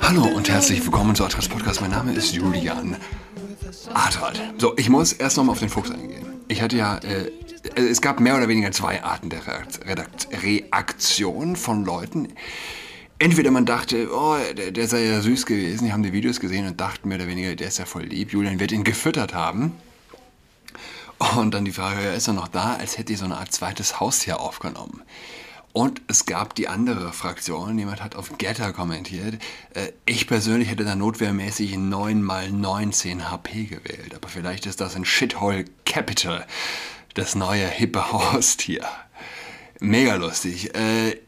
Hallo 0.00 0.24
und 0.26 0.48
herzlich 0.48 0.84
willkommen 0.84 1.16
zu 1.16 1.24
Atras 1.24 1.48
Podcast. 1.48 1.80
Mein 1.80 1.90
Name 1.90 2.12
ist 2.12 2.32
Julian 2.32 2.96
Adrat. 3.92 4.40
So, 4.58 4.76
ich 4.76 4.88
muss 4.88 5.12
erst 5.12 5.36
nochmal 5.36 5.54
auf 5.54 5.58
den 5.58 5.68
Fuchs 5.68 5.90
eingehen. 5.90 6.24
Ich 6.46 6.62
hatte 6.62 6.76
ja, 6.76 6.98
äh, 6.98 7.32
es 7.74 8.00
gab 8.00 8.20
mehr 8.20 8.36
oder 8.36 8.46
weniger 8.46 8.70
zwei 8.70 9.02
Arten 9.02 9.28
der 9.28 9.40
Reakt 9.46 10.28
Reaktion 10.42 11.56
von 11.56 11.84
Leuten. 11.84 12.28
Entweder 13.18 13.50
man 13.50 13.66
dachte, 13.66 14.08
oh, 14.12 14.36
der, 14.56 14.70
der 14.70 14.86
sei 14.86 15.06
ja 15.06 15.20
süß 15.20 15.44
gewesen, 15.44 15.86
die 15.86 15.92
haben 15.92 16.04
die 16.04 16.12
Videos 16.12 16.38
gesehen 16.38 16.66
und 16.68 16.80
dachten 16.80 17.08
mehr 17.08 17.18
oder 17.18 17.26
weniger, 17.26 17.56
der 17.56 17.66
ist 17.66 17.78
ja 17.78 17.86
voll 17.86 18.04
lieb, 18.04 18.32
Julian 18.32 18.60
wird 18.60 18.70
ihn 18.70 18.84
gefüttert 18.84 19.34
haben. 19.34 19.72
Und 21.36 21.52
dann 21.52 21.64
die 21.64 21.72
Frage, 21.72 22.10
ist 22.10 22.28
er 22.28 22.34
noch 22.34 22.46
da, 22.46 22.74
als 22.74 22.98
hätte 22.98 23.12
ich 23.12 23.18
so 23.18 23.24
eine 23.24 23.38
Art 23.38 23.50
zweites 23.50 23.98
Haustier 23.98 24.38
aufgenommen. 24.38 25.02
Und 25.72 26.00
es 26.08 26.26
gab 26.26 26.54
die 26.54 26.68
andere 26.68 27.12
Fraktion, 27.12 27.78
jemand 27.78 28.02
hat 28.02 28.16
auf 28.16 28.36
Getter 28.38 28.72
kommentiert, 28.72 29.40
äh, 29.74 29.92
ich 30.06 30.26
persönlich 30.26 30.70
hätte 30.70 30.84
da 30.84 30.96
notwehrmäßig 30.96 31.76
9 31.76 32.22
mal 32.22 32.50
19 32.50 33.30
HP 33.30 33.64
gewählt, 33.64 34.14
aber 34.14 34.28
vielleicht 34.28 34.66
ist 34.66 34.80
das 34.80 34.96
ein 34.96 35.04
Shithole 35.04 35.66
Capital, 35.84 36.46
das 37.14 37.34
neue 37.34 37.66
hippe 37.66 38.12
Haustier. 38.12 38.84
Mega 39.78 40.16
lustig. 40.16 40.74
Äh, 40.74 41.20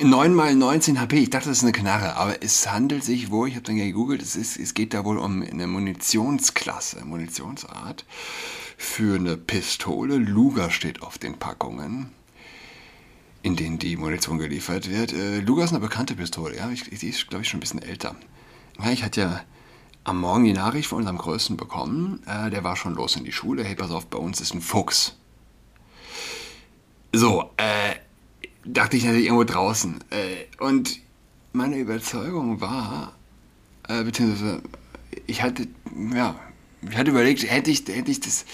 9 0.00 0.32
mal 0.32 0.54
19 0.54 1.00
HP, 1.00 1.18
ich 1.18 1.30
dachte, 1.30 1.48
das 1.48 1.58
ist 1.58 1.64
eine 1.64 1.72
Knarre, 1.72 2.14
aber 2.14 2.40
es 2.42 2.70
handelt 2.70 3.02
sich 3.02 3.30
wohl, 3.30 3.48
ich 3.48 3.56
habe 3.56 3.64
dann 3.64 3.76
gegoogelt, 3.76 4.22
es, 4.22 4.36
ist, 4.36 4.56
es 4.56 4.74
geht 4.74 4.94
da 4.94 5.04
wohl 5.04 5.18
um 5.18 5.42
eine 5.42 5.66
Munitionsklasse, 5.66 7.04
Munitionsart 7.04 8.04
für 8.78 9.16
eine 9.16 9.36
Pistole. 9.36 10.16
Luger 10.16 10.70
steht 10.70 11.02
auf 11.02 11.18
den 11.18 11.38
Packungen 11.38 12.12
in 13.42 13.56
denen 13.56 13.78
die 13.78 13.96
Munition 13.96 14.38
geliefert 14.38 14.88
wird. 14.90 15.12
Äh, 15.12 15.40
Luger 15.40 15.64
ist 15.64 15.70
eine 15.70 15.80
bekannte 15.80 16.14
Pistole, 16.14 16.56
ja. 16.56 16.70
Ich, 16.70 16.84
die 16.84 17.08
ist, 17.08 17.28
glaube 17.28 17.42
ich, 17.42 17.48
schon 17.48 17.58
ein 17.58 17.60
bisschen 17.60 17.82
älter. 17.82 18.14
Ja, 18.82 18.90
ich 18.90 19.02
hatte 19.02 19.20
ja 19.20 19.40
am 20.04 20.20
Morgen 20.20 20.44
die 20.44 20.52
Nachricht 20.52 20.88
von 20.88 20.98
unserem 20.98 21.18
Größten 21.18 21.56
bekommen. 21.56 22.22
Äh, 22.26 22.50
der 22.50 22.64
war 22.64 22.76
schon 22.76 22.94
los 22.94 23.16
in 23.16 23.24
die 23.24 23.32
Schule. 23.32 23.64
Hey, 23.64 23.74
pass 23.74 23.90
auf, 23.90 24.06
bei 24.06 24.18
uns 24.18 24.40
ist 24.40 24.54
ein 24.54 24.60
Fuchs. 24.60 25.16
So, 27.12 27.50
äh, 27.56 27.96
dachte 28.64 28.96
ich 28.96 29.04
natürlich 29.04 29.26
irgendwo 29.26 29.44
draußen. 29.44 30.02
Äh, 30.10 30.62
und 30.62 31.00
meine 31.52 31.78
Überzeugung 31.78 32.60
war, 32.60 33.14
äh, 33.88 34.02
beziehungsweise 34.04 34.62
ich 35.26 35.42
hatte, 35.42 35.68
ja, 36.14 36.34
ich 36.90 36.96
hatte 36.96 37.10
überlegt, 37.10 37.48
hätte 37.48 37.70
ich, 37.70 37.84
hätte 37.88 38.10
ich 38.10 38.20
das 38.20 38.44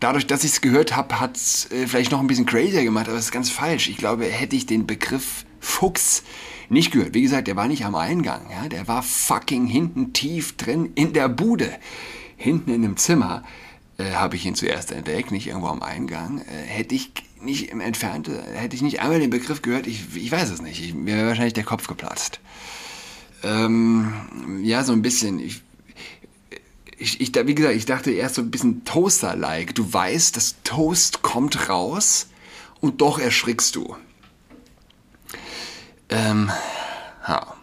dadurch, 0.00 0.26
dass 0.26 0.44
ich 0.44 0.52
es 0.52 0.60
gehört 0.60 0.96
habe, 0.96 1.20
hat 1.20 1.36
es 1.36 1.70
äh, 1.70 1.86
vielleicht 1.86 2.12
noch 2.12 2.20
ein 2.20 2.26
bisschen 2.26 2.46
crazier 2.46 2.84
gemacht, 2.84 3.08
aber 3.08 3.18
es 3.18 3.26
ist 3.26 3.32
ganz 3.32 3.50
falsch. 3.50 3.88
Ich 3.88 3.96
glaube, 3.96 4.24
hätte 4.24 4.56
ich 4.56 4.66
den 4.66 4.86
Begriff 4.86 5.44
Fuchs 5.60 6.22
nicht 6.68 6.92
gehört. 6.92 7.14
Wie 7.14 7.22
gesagt, 7.22 7.48
der 7.48 7.56
war 7.56 7.66
nicht 7.66 7.84
am 7.84 7.94
Eingang, 7.94 8.42
ja, 8.50 8.68
der 8.68 8.86
war 8.88 9.02
fucking 9.02 9.66
hinten 9.66 10.12
tief 10.12 10.56
drin 10.56 10.92
in 10.94 11.12
der 11.12 11.28
Bude. 11.28 11.72
Hinten 12.36 12.72
in 12.72 12.82
dem 12.82 12.96
Zimmer 12.96 13.42
äh, 13.98 14.12
habe 14.12 14.36
ich 14.36 14.46
ihn 14.46 14.54
zuerst 14.54 14.92
entdeckt, 14.92 15.32
nicht 15.32 15.48
irgendwo 15.48 15.68
am 15.68 15.82
Eingang. 15.82 16.40
Äh, 16.42 16.66
hätte 16.66 16.94
ich 16.94 17.10
nicht 17.40 17.70
im 17.70 17.80
Entfernten, 17.80 18.40
hätte 18.54 18.76
ich 18.76 18.82
nicht 18.82 19.00
einmal 19.00 19.20
den 19.20 19.30
Begriff 19.30 19.62
gehört, 19.62 19.86
ich, 19.86 20.16
ich 20.16 20.30
weiß 20.30 20.50
es 20.50 20.62
nicht. 20.62 20.82
Ich, 20.82 20.94
mir 20.94 21.16
wäre 21.16 21.28
wahrscheinlich 21.28 21.54
der 21.54 21.64
Kopf 21.64 21.86
geplatzt. 21.86 22.40
Ähm, 23.42 24.12
ja, 24.62 24.84
so 24.84 24.92
ein 24.92 25.02
bisschen. 25.02 25.38
Ich, 25.38 25.62
ich, 26.98 27.20
ich, 27.20 27.32
wie 27.34 27.54
gesagt, 27.54 27.76
ich 27.76 27.86
dachte 27.86 28.10
erst 28.10 28.34
so 28.34 28.42
ein 28.42 28.50
bisschen 28.50 28.84
Toaster-like. 28.84 29.74
Du 29.74 29.92
weißt, 29.92 30.36
das 30.36 30.56
Toast 30.64 31.22
kommt 31.22 31.68
raus 31.68 32.28
und 32.80 33.00
doch 33.00 33.18
erschrickst 33.18 33.76
du. 33.76 33.96
Ähm, 36.08 36.50
ja. 37.26 37.54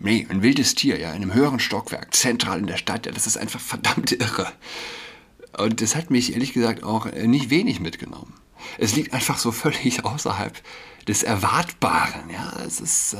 Nee, 0.00 0.26
ein 0.28 0.42
wildes 0.42 0.76
Tier, 0.76 0.98
ja, 1.00 1.10
in 1.10 1.22
einem 1.22 1.34
höheren 1.34 1.58
Stockwerk, 1.58 2.14
zentral 2.14 2.60
in 2.60 2.68
der 2.68 2.76
Stadt, 2.76 3.06
ja, 3.06 3.12
das 3.12 3.26
ist 3.26 3.36
einfach 3.36 3.60
verdammt 3.60 4.12
irre. 4.12 4.52
Und 5.56 5.80
das 5.80 5.96
hat 5.96 6.10
mich 6.10 6.34
ehrlich 6.34 6.52
gesagt 6.52 6.84
auch 6.84 7.06
äh, 7.06 7.26
nicht 7.26 7.50
wenig 7.50 7.80
mitgenommen. 7.80 8.34
Es 8.78 8.94
liegt 8.94 9.12
einfach 9.12 9.38
so 9.38 9.50
völlig 9.50 10.04
außerhalb 10.04 10.56
des 11.08 11.24
Erwartbaren, 11.24 12.30
ja. 12.30 12.52
Es 12.64 12.80
ist, 12.80 13.14
äh, 13.14 13.18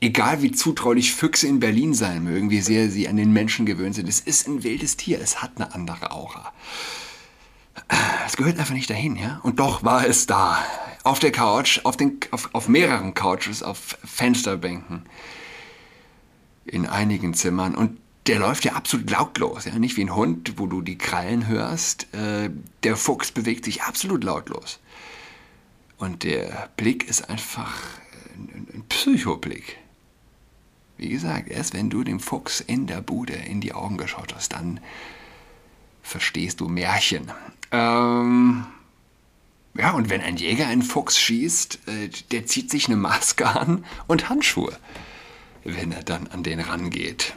egal 0.00 0.42
wie 0.42 0.52
zutraulich 0.52 1.14
Füchse 1.14 1.46
in 1.46 1.60
Berlin 1.60 1.94
sein 1.94 2.24
mögen, 2.24 2.50
wie 2.50 2.60
sehr 2.60 2.90
sie 2.90 3.08
an 3.08 3.16
den 3.16 3.32
Menschen 3.32 3.66
gewöhnt 3.66 3.94
sind, 3.94 4.08
es 4.08 4.20
ist 4.20 4.48
ein 4.48 4.62
wildes 4.62 4.96
Tier, 4.96 5.20
es 5.20 5.42
hat 5.42 5.52
eine 5.56 5.74
andere 5.74 6.10
Aura. 6.12 6.52
Es 8.26 8.36
gehört 8.36 8.58
einfach 8.58 8.74
nicht 8.74 8.90
dahin, 8.90 9.16
ja? 9.16 9.40
Und 9.42 9.58
doch 9.58 9.84
war 9.84 10.06
es 10.06 10.26
da. 10.26 10.64
Auf 11.02 11.18
der 11.18 11.32
Couch, 11.32 11.80
auf, 11.84 11.96
den, 11.96 12.18
auf, 12.30 12.50
auf 12.52 12.68
mehreren 12.68 13.14
Couches, 13.14 13.62
auf 13.62 13.98
Fensterbänken, 14.04 15.02
in 16.64 16.86
einigen 16.86 17.34
Zimmern. 17.34 17.74
Und 17.74 17.98
der 18.26 18.38
läuft 18.38 18.64
ja 18.64 18.74
absolut 18.74 19.10
lautlos, 19.10 19.64
ja? 19.64 19.78
Nicht 19.78 19.96
wie 19.96 20.04
ein 20.04 20.14
Hund, 20.14 20.54
wo 20.56 20.66
du 20.66 20.82
die 20.82 20.98
Krallen 20.98 21.46
hörst. 21.46 22.12
Äh, 22.14 22.50
der 22.82 22.96
Fuchs 22.96 23.32
bewegt 23.32 23.64
sich 23.64 23.82
absolut 23.82 24.24
lautlos. 24.24 24.78
Und 25.98 26.22
der 26.22 26.70
Blick 26.76 27.08
ist 27.08 27.28
einfach 27.28 27.72
ein, 28.36 28.68
ein 28.72 28.84
Psychoblick. 28.88 29.78
Wie 31.00 31.08
gesagt, 31.08 31.48
erst 31.48 31.72
wenn 31.72 31.88
du 31.88 32.04
dem 32.04 32.20
Fuchs 32.20 32.60
in 32.60 32.86
der 32.86 33.00
Bude 33.00 33.32
in 33.32 33.62
die 33.62 33.72
Augen 33.72 33.96
geschaut 33.96 34.34
hast, 34.34 34.52
dann 34.52 34.80
verstehst 36.02 36.60
du 36.60 36.68
Märchen. 36.68 37.32
Ähm, 37.72 38.66
ja, 39.72 39.92
und 39.92 40.10
wenn 40.10 40.20
ein 40.20 40.36
Jäger 40.36 40.66
einen 40.66 40.82
Fuchs 40.82 41.18
schießt, 41.18 41.88
äh, 41.88 42.10
der 42.32 42.44
zieht 42.44 42.70
sich 42.70 42.88
eine 42.88 42.98
Maske 42.98 43.46
an 43.46 43.86
und 44.08 44.28
Handschuhe, 44.28 44.76
wenn 45.64 45.90
er 45.90 46.02
dann 46.02 46.26
an 46.26 46.42
den 46.42 46.60
rangeht. 46.60 47.32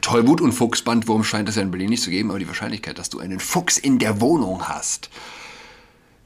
Tollwut 0.00 0.40
und 0.40 0.52
Fuchsbandwurm 0.52 1.22
scheint 1.22 1.50
es 1.50 1.56
ja 1.56 1.62
in 1.62 1.70
Berlin 1.70 1.90
nicht 1.90 2.02
zu 2.02 2.08
geben, 2.08 2.30
aber 2.30 2.38
die 2.38 2.48
Wahrscheinlichkeit, 2.48 2.98
dass 2.98 3.10
du 3.10 3.18
einen 3.18 3.40
Fuchs 3.40 3.76
in 3.76 3.98
der 3.98 4.22
Wohnung 4.22 4.68
hast, 4.68 5.10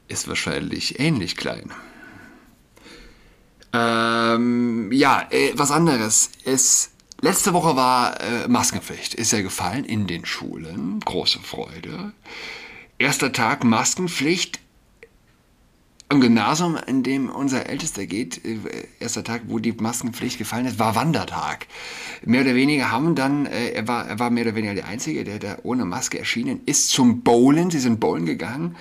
ist 0.07 0.29
wahrscheinlich 0.29 1.01
ähnlich 1.01 1.35
klein. 1.35 1.73
Ähm, 3.75 4.91
ja, 4.91 5.27
äh, 5.29 5.51
was 5.55 5.71
anderes. 5.71 6.29
Es, 6.45 6.91
letzte 7.21 7.53
Woche 7.53 7.75
war 7.75 8.19
äh, 8.21 8.47
Maskenpflicht. 8.47 9.13
Ist 9.13 9.31
ja 9.31 9.41
gefallen 9.41 9.85
in 9.85 10.07
den 10.07 10.25
Schulen. 10.25 10.99
Große 11.01 11.39
Freude. 11.39 12.13
Erster 12.97 13.31
Tag 13.31 13.63
Maskenpflicht. 13.63 14.59
Am 16.07 16.21
Gymnasium, 16.21 16.77
in 16.85 17.01
dem 17.01 17.29
unser 17.29 17.67
Ältester 17.67 18.05
geht, 18.05 18.45
äh, 18.45 18.59
erster 18.99 19.23
Tag, 19.23 19.41
wo 19.47 19.59
die 19.59 19.71
Maskenpflicht 19.71 20.37
gefallen 20.37 20.67
ist, 20.67 20.79
war 20.79 20.95
Wandertag. 20.95 21.65
Mehr 22.23 22.41
oder 22.41 22.55
weniger 22.55 22.91
haben 22.91 23.15
dann, 23.15 23.47
äh, 23.47 23.71
er, 23.71 23.87
war, 23.87 24.07
er 24.07 24.19
war 24.19 24.29
mehr 24.29 24.45
oder 24.45 24.55
weniger 24.55 24.75
der 24.75 24.87
Einzige, 24.87 25.23
der 25.23 25.39
da 25.39 25.57
ohne 25.63 25.83
Maske 25.83 26.19
erschienen 26.19 26.61
ist, 26.65 26.89
zum 26.89 27.23
Bowlen. 27.23 27.71
Sie 27.71 27.79
sind 27.79 27.99
Bowlen 27.99 28.25
gegangen 28.25 28.75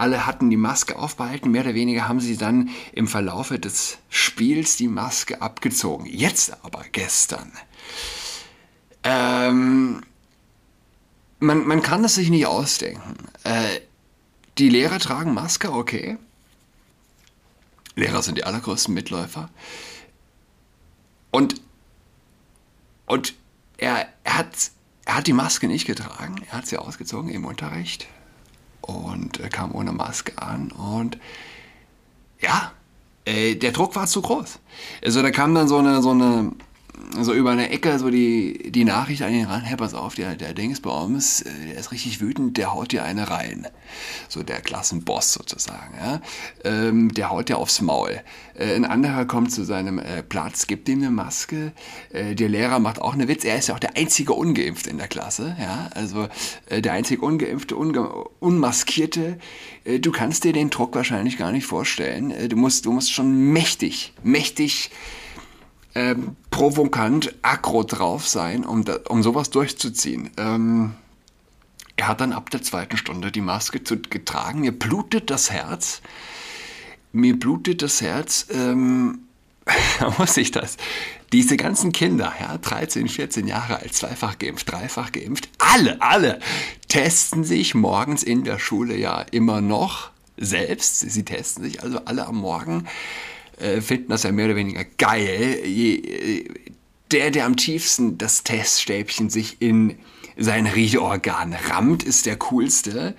alle 0.00 0.24
hatten 0.26 0.48
die 0.48 0.56
Maske 0.56 0.98
aufbehalten, 0.98 1.50
mehr 1.50 1.62
oder 1.62 1.74
weniger 1.74 2.08
haben 2.08 2.20
sie 2.20 2.36
dann 2.36 2.70
im 2.92 3.06
Verlaufe 3.06 3.58
des 3.58 3.98
Spiels 4.08 4.76
die 4.76 4.88
Maske 4.88 5.42
abgezogen. 5.42 6.06
Jetzt 6.06 6.64
aber, 6.64 6.84
gestern. 6.90 7.52
Ähm, 9.02 10.02
man, 11.38 11.66
man 11.66 11.82
kann 11.82 12.02
es 12.02 12.14
sich 12.14 12.30
nicht 12.30 12.46
ausdenken. 12.46 13.16
Äh, 13.44 13.80
die 14.56 14.70
Lehrer 14.70 14.98
tragen 14.98 15.34
Maske, 15.34 15.70
okay. 15.70 16.16
Lehrer 17.94 18.22
sind 18.22 18.38
die 18.38 18.44
allergrößten 18.44 18.94
Mitläufer. 18.94 19.50
Und, 21.30 21.60
und 23.04 23.34
er, 23.76 24.08
er, 24.24 24.38
hat, 24.38 24.70
er 25.04 25.16
hat 25.16 25.26
die 25.26 25.34
Maske 25.34 25.68
nicht 25.68 25.86
getragen, 25.86 26.36
er 26.50 26.58
hat 26.58 26.66
sie 26.66 26.78
ausgezogen 26.78 27.30
im 27.30 27.44
Unterricht 27.44 28.08
und 28.90 29.40
kam 29.50 29.74
ohne 29.74 29.92
Maske 29.92 30.32
an 30.36 30.72
und 30.72 31.18
ja, 32.40 32.72
äh, 33.24 33.54
der 33.54 33.72
Druck 33.72 33.96
war 33.96 34.06
zu 34.06 34.22
groß. 34.22 34.58
Also 35.04 35.22
da 35.22 35.30
kam 35.30 35.54
dann 35.54 35.68
so 35.68 35.78
eine, 35.78 36.02
so 36.02 36.10
eine 36.10 36.52
so 37.20 37.32
über 37.32 37.50
eine 37.50 37.70
Ecke 37.70 37.98
so 37.98 38.10
die, 38.10 38.70
die 38.70 38.84
Nachricht 38.84 39.22
an 39.22 39.32
ihn 39.32 39.46
ran, 39.46 39.62
hey, 39.62 39.76
pass 39.76 39.94
auf, 39.94 40.14
der, 40.14 40.34
der 40.36 40.54
Dingsbaums, 40.54 41.42
äh, 41.42 41.50
der 41.68 41.78
ist 41.78 41.92
richtig 41.92 42.20
wütend, 42.20 42.56
der 42.56 42.72
haut 42.72 42.92
dir 42.92 43.04
eine 43.04 43.30
rein. 43.30 43.66
So 44.28 44.42
der 44.42 44.60
Klassenboss 44.60 45.32
sozusagen, 45.32 45.94
ja. 45.98 46.20
Ähm, 46.64 47.12
der 47.12 47.30
haut 47.30 47.48
dir 47.48 47.58
aufs 47.58 47.80
Maul. 47.80 48.20
Äh, 48.54 48.74
ein 48.74 48.84
anderer 48.84 49.24
kommt 49.24 49.52
zu 49.52 49.64
seinem 49.64 49.98
äh, 49.98 50.22
Platz, 50.22 50.66
gibt 50.66 50.88
ihm 50.88 51.00
eine 51.00 51.10
Maske. 51.10 51.72
Äh, 52.12 52.34
der 52.34 52.48
Lehrer 52.48 52.78
macht 52.78 53.00
auch 53.00 53.14
eine 53.14 53.28
Witz. 53.28 53.44
Er 53.44 53.58
ist 53.58 53.68
ja 53.68 53.74
auch 53.74 53.80
der 53.80 53.96
einzige 53.96 54.32
Ungeimpfte 54.32 54.90
in 54.90 54.98
der 54.98 55.08
Klasse, 55.08 55.56
ja. 55.60 55.90
Also 55.94 56.28
äh, 56.66 56.80
der 56.80 56.92
einzige 56.92 57.22
Ungeimpfte, 57.22 57.76
unge 57.76 58.08
Unmaskierte. 58.40 59.38
Äh, 59.84 59.98
du 59.98 60.12
kannst 60.12 60.44
dir 60.44 60.52
den 60.52 60.70
Druck 60.70 60.94
wahrscheinlich 60.94 61.38
gar 61.38 61.52
nicht 61.52 61.66
vorstellen. 61.66 62.32
du 62.48 62.56
musst, 62.56 62.86
du 62.86 62.92
musst 62.92 63.12
schon 63.12 63.52
mächtig, 63.52 64.12
mächtig 64.22 64.90
ähm, 65.94 66.36
provokant, 66.50 67.34
aggro 67.42 67.82
drauf 67.82 68.28
sein, 68.28 68.64
um, 68.64 68.84
da, 68.84 68.98
um 69.08 69.22
sowas 69.22 69.50
durchzuziehen. 69.50 70.30
Ähm, 70.36 70.94
er 71.96 72.08
hat 72.08 72.20
dann 72.20 72.32
ab 72.32 72.50
der 72.50 72.62
zweiten 72.62 72.96
Stunde 72.96 73.30
die 73.30 73.40
Maske 73.40 73.84
zu, 73.84 73.98
getragen, 73.98 74.60
mir 74.60 74.72
blutet 74.72 75.30
das 75.30 75.50
Herz. 75.50 76.00
mir 77.12 77.38
blutet 77.38 77.82
das 77.82 78.00
Herz, 78.00 78.46
ähm, 78.50 79.20
muss 80.18 80.36
ich 80.36 80.50
das. 80.50 80.76
Diese 81.32 81.56
ganzen 81.56 81.92
Kinder, 81.92 82.32
ja, 82.40 82.58
13, 82.58 83.08
14 83.08 83.46
Jahre 83.46 83.76
alt, 83.76 83.94
zweifach 83.94 84.38
geimpft, 84.38 84.70
dreifach 84.70 85.12
geimpft, 85.12 85.48
alle, 85.58 86.00
alle 86.00 86.40
testen 86.88 87.44
sich 87.44 87.74
morgens 87.74 88.22
in 88.22 88.44
der 88.44 88.58
Schule 88.58 88.96
ja 88.96 89.20
immer 89.30 89.60
noch 89.60 90.10
selbst. 90.36 91.00
Sie 91.00 91.24
testen 91.24 91.64
sich 91.64 91.82
also 91.82 92.00
alle 92.04 92.26
am 92.26 92.36
Morgen, 92.36 92.86
äh, 93.60 93.80
finden 93.80 94.08
das 94.08 94.22
ja 94.22 94.32
mehr 94.32 94.46
oder 94.46 94.56
weniger 94.56 94.84
geil. 94.84 95.60
Je, 95.64 96.44
der, 97.10 97.30
der 97.30 97.46
am 97.46 97.56
tiefsten 97.56 98.18
das 98.18 98.44
Teststäbchen 98.44 99.30
sich 99.30 99.60
in 99.60 99.98
sein 100.36 100.66
Riechorgan 100.66 101.54
rammt, 101.68 102.02
ist 102.02 102.26
der 102.26 102.36
coolste. 102.36 103.14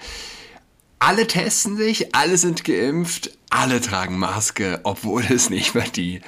Alle 1.00 1.28
testen 1.28 1.78
sich, 1.78 2.16
alle 2.16 2.38
sind 2.38 2.64
geimpft, 2.64 3.38
alle 3.50 3.82
tragen 3.82 4.18
Maske, 4.18 4.80
obwohl 4.84 5.24
es 5.30 5.50
nicht 5.50 5.76
mehr 5.76 5.88
die 5.88 6.22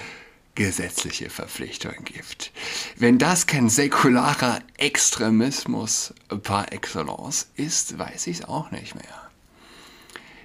gesetzliche 0.56 1.30
Verpflichtung 1.30 1.94
gibt. 2.04 2.52
Wenn 2.98 3.18
das 3.18 3.48
kein 3.48 3.70
säkularer 3.70 4.60
Extremismus 4.78 6.14
par 6.44 6.72
excellence 6.72 7.48
ist, 7.56 7.98
weiß 7.98 8.28
ich 8.28 8.40
es 8.40 8.46
auch 8.46 8.72
nicht 8.72 8.96
mehr. 8.96 9.23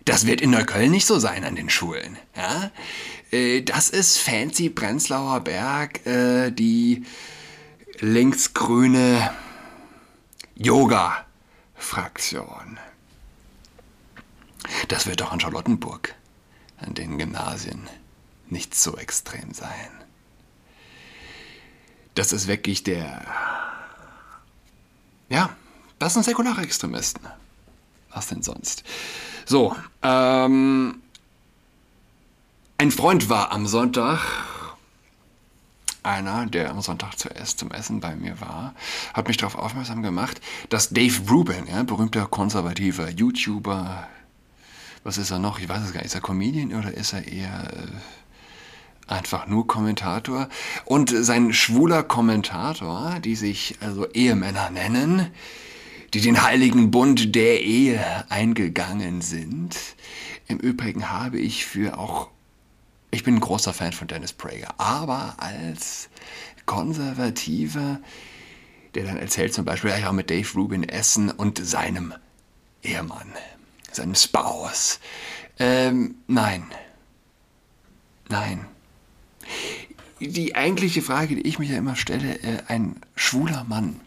Das 0.09 0.27
wird 0.27 0.41
in 0.41 0.51
Neukölln 0.51 0.91
nicht 0.91 1.07
so 1.07 1.19
sein 1.19 1.45
an 1.45 1.55
den 1.55 1.69
Schulen. 1.69 2.17
Ja? 2.35 2.71
Äh, 3.31 3.61
das 3.61 3.91
ist 3.91 4.17
fancy 4.17 4.71
Prenzlauer 4.71 5.41
Berg, 5.41 6.07
äh, 6.07 6.51
die 6.51 7.05
linksgrüne 7.99 9.31
Yoga-Fraktion. 10.55 12.79
Das 14.89 15.07
wird 15.07 15.21
doch 15.21 15.31
an 15.31 15.41
Charlottenburg, 15.41 16.15
an 16.79 16.95
den 16.95 17.19
Gymnasien, 17.19 17.87
nicht 18.49 18.75
so 18.75 18.97
extrem 18.97 19.53
sein. 19.53 19.91
Das 22.15 22.33
ist 22.33 22.47
wirklich 22.47 22.83
der. 22.83 23.27
Ja, 25.29 25.55
das 25.99 26.15
sind 26.15 26.25
säkulare 26.25 26.63
Extremisten. 26.63 27.27
Was 28.09 28.29
denn 28.29 28.43
sonst? 28.43 28.85
So, 29.49 29.75
ähm, 30.03 31.01
ein 32.77 32.91
Freund 32.91 33.31
war 33.31 33.51
am 33.51 33.67
Sonntag, 33.67 34.21
einer, 36.03 36.45
der 36.45 36.71
am 36.71 36.83
Sonntag 36.83 37.19
zuerst 37.19 37.59
zum 37.59 37.71
Essen 37.71 38.01
bei 38.01 38.15
mir 38.15 38.43
war, 38.43 38.75
hat 39.15 39.27
mich 39.27 39.39
darauf 39.39 39.55
aufmerksam 39.55 40.03
gemacht, 40.03 40.43
dass 40.69 40.91
Dave 40.91 41.31
Rubin, 41.31 41.67
ja, 41.67 41.83
berühmter 41.83 42.27
konservativer 42.27 43.09
YouTuber, 43.09 44.07
was 45.03 45.17
ist 45.17 45.31
er 45.31 45.39
noch? 45.39 45.59
Ich 45.59 45.69
weiß 45.71 45.83
es 45.83 45.95
gar 45.95 46.01
nicht. 46.01 46.09
Ist 46.09 46.15
er 46.15 46.21
Comedian 46.21 46.75
oder 46.75 46.93
ist 46.93 47.15
er 47.15 47.27
eher 47.27 47.73
äh, 47.73 49.11
einfach 49.11 49.47
nur 49.47 49.67
Kommentator? 49.67 50.51
Und 50.85 51.09
sein 51.09 51.55
schwuler 51.55 52.03
Kommentator, 52.03 53.19
die 53.21 53.35
sich 53.35 53.79
also 53.81 54.07
Ehemänner 54.11 54.69
nennen, 54.69 55.31
die 56.15 56.21
den 56.21 56.43
heiligen 56.43 56.91
Bund 56.91 57.35
der 57.35 57.63
Ehe 57.63 58.25
eingegangen 58.31 59.21
sind. 59.21 59.77
Im 60.47 60.59
Übrigen 60.59 61.11
habe 61.11 61.39
ich 61.39 61.67
für 61.67 61.99
auch, 61.99 62.31
ich 63.11 63.25
bin 63.25 63.37
ein 63.37 63.41
großer 63.41 63.73
Fan 63.73 63.93
von 63.93 64.09
Dennis 64.09 64.33
Prager, 64.33 64.75
aber 64.79 65.35
als 65.39 66.09
Konservativer, 66.67 68.01
der 68.95 69.05
dann 69.05 69.19
erzählt 69.19 69.53
zum 69.53 69.65
Beispiel, 69.65 69.91
ja, 69.91 70.13
mit 70.13 70.31
Dave 70.31 70.49
Rubin 70.55 70.89
essen 70.89 71.31
und 71.31 71.65
seinem 71.65 72.15
Ehemann, 72.83 73.33
seinem 73.93 74.15
Spouse. 74.15 75.01
Ähm, 75.59 76.17
nein. 76.27 76.65
Nein. 78.29 78.67
Die 80.21 80.55
eigentliche 80.55 81.03
Frage, 81.03 81.37
die 81.37 81.47
ich 81.47 81.59
mir 81.59 81.67
ja 81.67 81.79
immer 81.79 81.97
stelle, 81.97 82.39
äh, 82.43 82.63
ein 82.67 82.97
schwuler 83.15 83.65
Mann, 83.65 84.01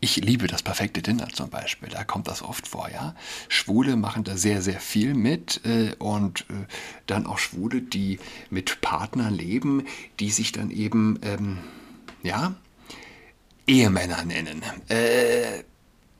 ich 0.00 0.16
liebe 0.16 0.46
das 0.46 0.62
perfekte 0.62 1.02
Dinner 1.02 1.28
zum 1.28 1.50
Beispiel, 1.50 1.90
da 1.90 2.04
kommt 2.04 2.26
das 2.26 2.42
oft 2.42 2.66
vor, 2.66 2.88
ja. 2.90 3.14
Schwule 3.48 3.96
machen 3.96 4.24
da 4.24 4.36
sehr, 4.36 4.62
sehr 4.62 4.80
viel 4.80 5.14
mit 5.14 5.60
äh, 5.64 5.94
und 5.98 6.42
äh, 6.48 6.66
dann 7.06 7.26
auch 7.26 7.38
Schwule, 7.38 7.82
die 7.82 8.18
mit 8.48 8.80
Partnern 8.80 9.34
leben, 9.34 9.84
die 10.18 10.30
sich 10.30 10.52
dann 10.52 10.70
eben, 10.70 11.18
ähm, 11.22 11.58
ja, 12.22 12.54
Ehemänner 13.66 14.24
nennen. 14.24 14.62
Äh, 14.88 15.64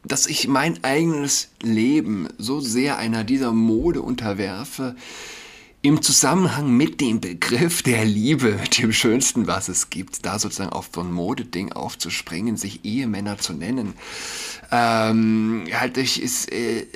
dass 0.05 0.27
ich 0.27 0.49
mein 0.49 0.83
eigenes 0.85 1.51
Leben 1.63 2.29
so 2.39 2.61
sehr 2.61 2.97
einer 2.99 3.25
dieser 3.25 3.53
Mode 3.53 4.03
unterwerfe, 4.03 4.97
im 5.83 6.03
Zusammenhang 6.03 6.77
mit 6.77 7.01
dem 7.01 7.21
Begriff 7.21 7.83
der 7.83 8.05
Liebe, 8.05 8.59
dem 8.79 8.93
Schönsten, 8.93 9.47
was 9.47 9.69
es 9.69 9.89
gibt, 9.89 10.27
da 10.27 10.39
sozusagen 10.39 10.73
auf 10.73 10.91
so 10.95 11.01
ein 11.01 11.11
Modeding 11.11 11.73
aufzuspringen, 11.73 12.57
sich 12.57 12.85
Ehemänner 12.85 13.39
zu 13.39 13.55
nennen, 13.55 13.95
ähm, 14.71 15.65
halt 15.73 15.97
ich 15.97 16.23
ist, 16.23 16.53
äh, 16.53 16.87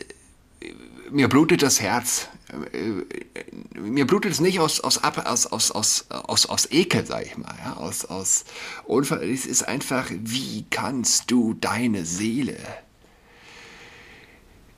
mir 1.10 1.28
blutet 1.28 1.62
das 1.62 1.80
Herz. 1.80 2.28
Äh, 2.72 3.78
mir 3.78 4.06
blutet 4.06 4.32
es 4.32 4.40
nicht 4.40 4.60
aus, 4.60 4.80
aus, 4.80 4.98
aus, 4.98 5.46
aus, 5.46 5.70
aus, 5.70 6.06
aus, 6.10 6.46
aus 6.46 6.70
Ekel, 6.70 7.06
sag 7.06 7.24
ich 7.24 7.38
mal, 7.38 7.54
ja, 7.64 7.74
aus, 7.76 8.04
aus 8.04 8.44
Unfall. 8.84 9.22
Es 9.30 9.46
ist 9.46 9.62
einfach, 9.62 10.10
wie 10.10 10.66
kannst 10.70 11.30
du 11.30 11.54
deine 11.54 12.04
Seele 12.04 12.58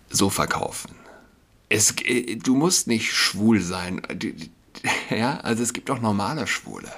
so 0.08 0.30
verkaufen? 0.30 1.05
Es, 1.68 1.94
äh, 2.02 2.36
du 2.36 2.54
musst 2.54 2.86
nicht 2.86 3.12
schwul 3.12 3.60
sein. 3.60 4.02
Ja, 5.10 5.38
also 5.38 5.62
es 5.62 5.72
gibt 5.72 5.90
auch 5.90 6.00
normale 6.00 6.46
Schwule, 6.46 6.92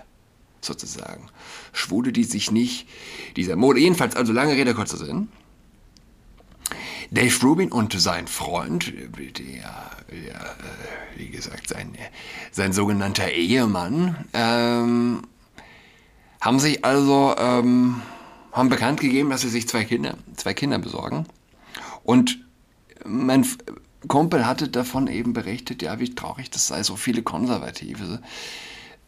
sozusagen. 0.60 1.28
Schwule, 1.72 2.12
die 2.12 2.24
sich 2.24 2.50
nicht 2.50 2.88
dieser 3.36 3.54
Mode, 3.54 3.78
jedenfalls, 3.80 4.16
also 4.16 4.32
lange 4.32 4.52
Rede, 4.52 4.74
kurzer 4.74 4.96
Sinn. 4.96 5.28
Dave 7.10 7.34
Rubin 7.42 7.72
und 7.72 7.98
sein 7.98 8.26
Freund, 8.26 8.92
der, 8.92 9.32
der 10.10 10.56
wie 11.16 11.28
gesagt, 11.28 11.68
sein, 11.68 11.96
sein 12.50 12.72
sogenannter 12.72 13.30
Ehemann, 13.30 14.24
ähm, 14.34 15.22
haben 16.40 16.58
sich 16.58 16.84
also, 16.84 17.34
ähm, 17.38 18.02
haben 18.52 18.68
bekannt 18.68 19.00
gegeben, 19.00 19.30
dass 19.30 19.40
sie 19.40 19.48
sich 19.48 19.68
zwei 19.68 19.84
Kinder, 19.84 20.18
zwei 20.36 20.52
Kinder 20.52 20.78
besorgen. 20.78 21.26
Und 22.02 22.44
mein 23.06 23.46
Kumpel 24.06 24.46
hatte 24.46 24.68
davon 24.68 25.08
eben 25.08 25.32
berichtet, 25.32 25.82
ja, 25.82 25.98
wie 25.98 26.14
traurig 26.14 26.50
das 26.50 26.68
sei, 26.68 26.82
so 26.82 26.96
viele 26.96 27.22
Konservative 27.22 28.20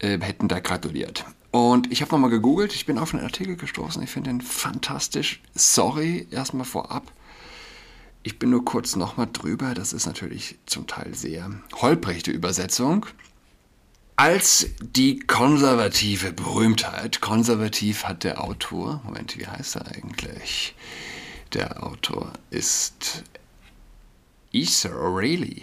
äh, 0.00 0.18
hätten 0.20 0.48
da 0.48 0.58
gratuliert. 0.58 1.24
Und 1.52 1.90
ich 1.92 2.00
habe 2.02 2.12
nochmal 2.12 2.30
gegoogelt, 2.30 2.74
ich 2.74 2.86
bin 2.86 2.98
auf 2.98 3.14
einen 3.14 3.24
Artikel 3.24 3.56
gestoßen, 3.56 4.02
ich 4.02 4.10
finde 4.10 4.30
den 4.30 4.40
fantastisch. 4.40 5.40
Sorry, 5.54 6.26
erstmal 6.30 6.64
vorab. 6.64 7.12
Ich 8.22 8.38
bin 8.38 8.50
nur 8.50 8.64
kurz 8.64 8.96
nochmal 8.96 9.28
drüber, 9.32 9.74
das 9.74 9.92
ist 9.92 10.06
natürlich 10.06 10.58
zum 10.66 10.86
Teil 10.86 11.14
sehr 11.14 11.50
holprig, 11.80 12.22
die 12.22 12.32
Übersetzung. 12.32 13.06
Als 14.16 14.66
die 14.80 15.20
konservative 15.20 16.32
Berühmtheit, 16.32 17.22
konservativ 17.22 18.04
hat 18.04 18.24
der 18.24 18.44
Autor, 18.44 19.00
Moment, 19.04 19.38
wie 19.38 19.46
heißt 19.46 19.76
er 19.76 19.86
eigentlich? 19.86 20.74
Der 21.54 21.82
Autor 21.82 22.32
ist 22.50 23.24
Issa 24.52 24.88
O'Reilly. 24.88 25.62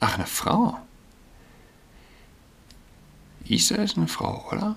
Ach, 0.00 0.14
eine 0.14 0.26
Frau. 0.26 0.78
Issa 3.44 3.76
ist 3.76 3.96
eine 3.96 4.08
Frau, 4.08 4.48
oder? 4.50 4.76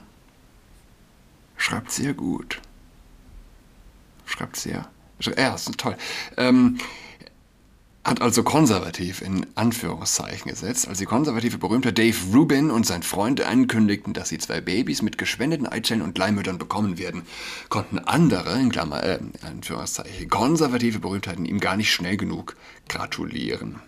Schreibt 1.57 1.91
sehr 1.91 2.13
gut. 2.13 2.62
Schreibt 4.25 4.57
sehr. 4.57 4.89
Ja, 5.19 5.55
ist 5.55 5.77
toll. 5.77 5.95
Ähm, 6.38 6.77
hat 8.05 8.22
also 8.22 8.43
konservativ 8.43 9.22
in 9.22 9.45
Anführungszeichen 9.55 10.51
gesetzt, 10.51 10.88
als 10.88 10.98
die 10.98 11.05
konservative 11.05 11.57
berühmte 11.57 11.93
Dave 11.93 12.17
Rubin 12.33 12.69
und 12.69 12.86
sein 12.86 13.01
Freund 13.01 13.39
ankündigten, 13.41 14.13
dass 14.13 14.29
sie 14.29 14.38
zwei 14.39 14.60
Babys 14.60 15.01
mit 15.01 15.17
geschwendeten 15.17 15.67
Eizellen 15.67 16.01
und 16.01 16.17
Leihmüttern 16.17 16.57
bekommen 16.57 16.98
werden, 16.98 17.24
konnten 17.69 18.00
andere, 18.00 18.60
in 18.60 18.69
Klammer, 18.72 19.03
äh, 19.03 19.19
Anführungszeichen, 19.41 20.29
konservative 20.29 21.00
Berühmtheiten 21.00 21.45
ihm 21.45 21.60
gar 21.60 21.77
nicht 21.77 21.91
schnell 21.91 22.17
genug 22.17 22.57
gratulieren. 22.89 23.79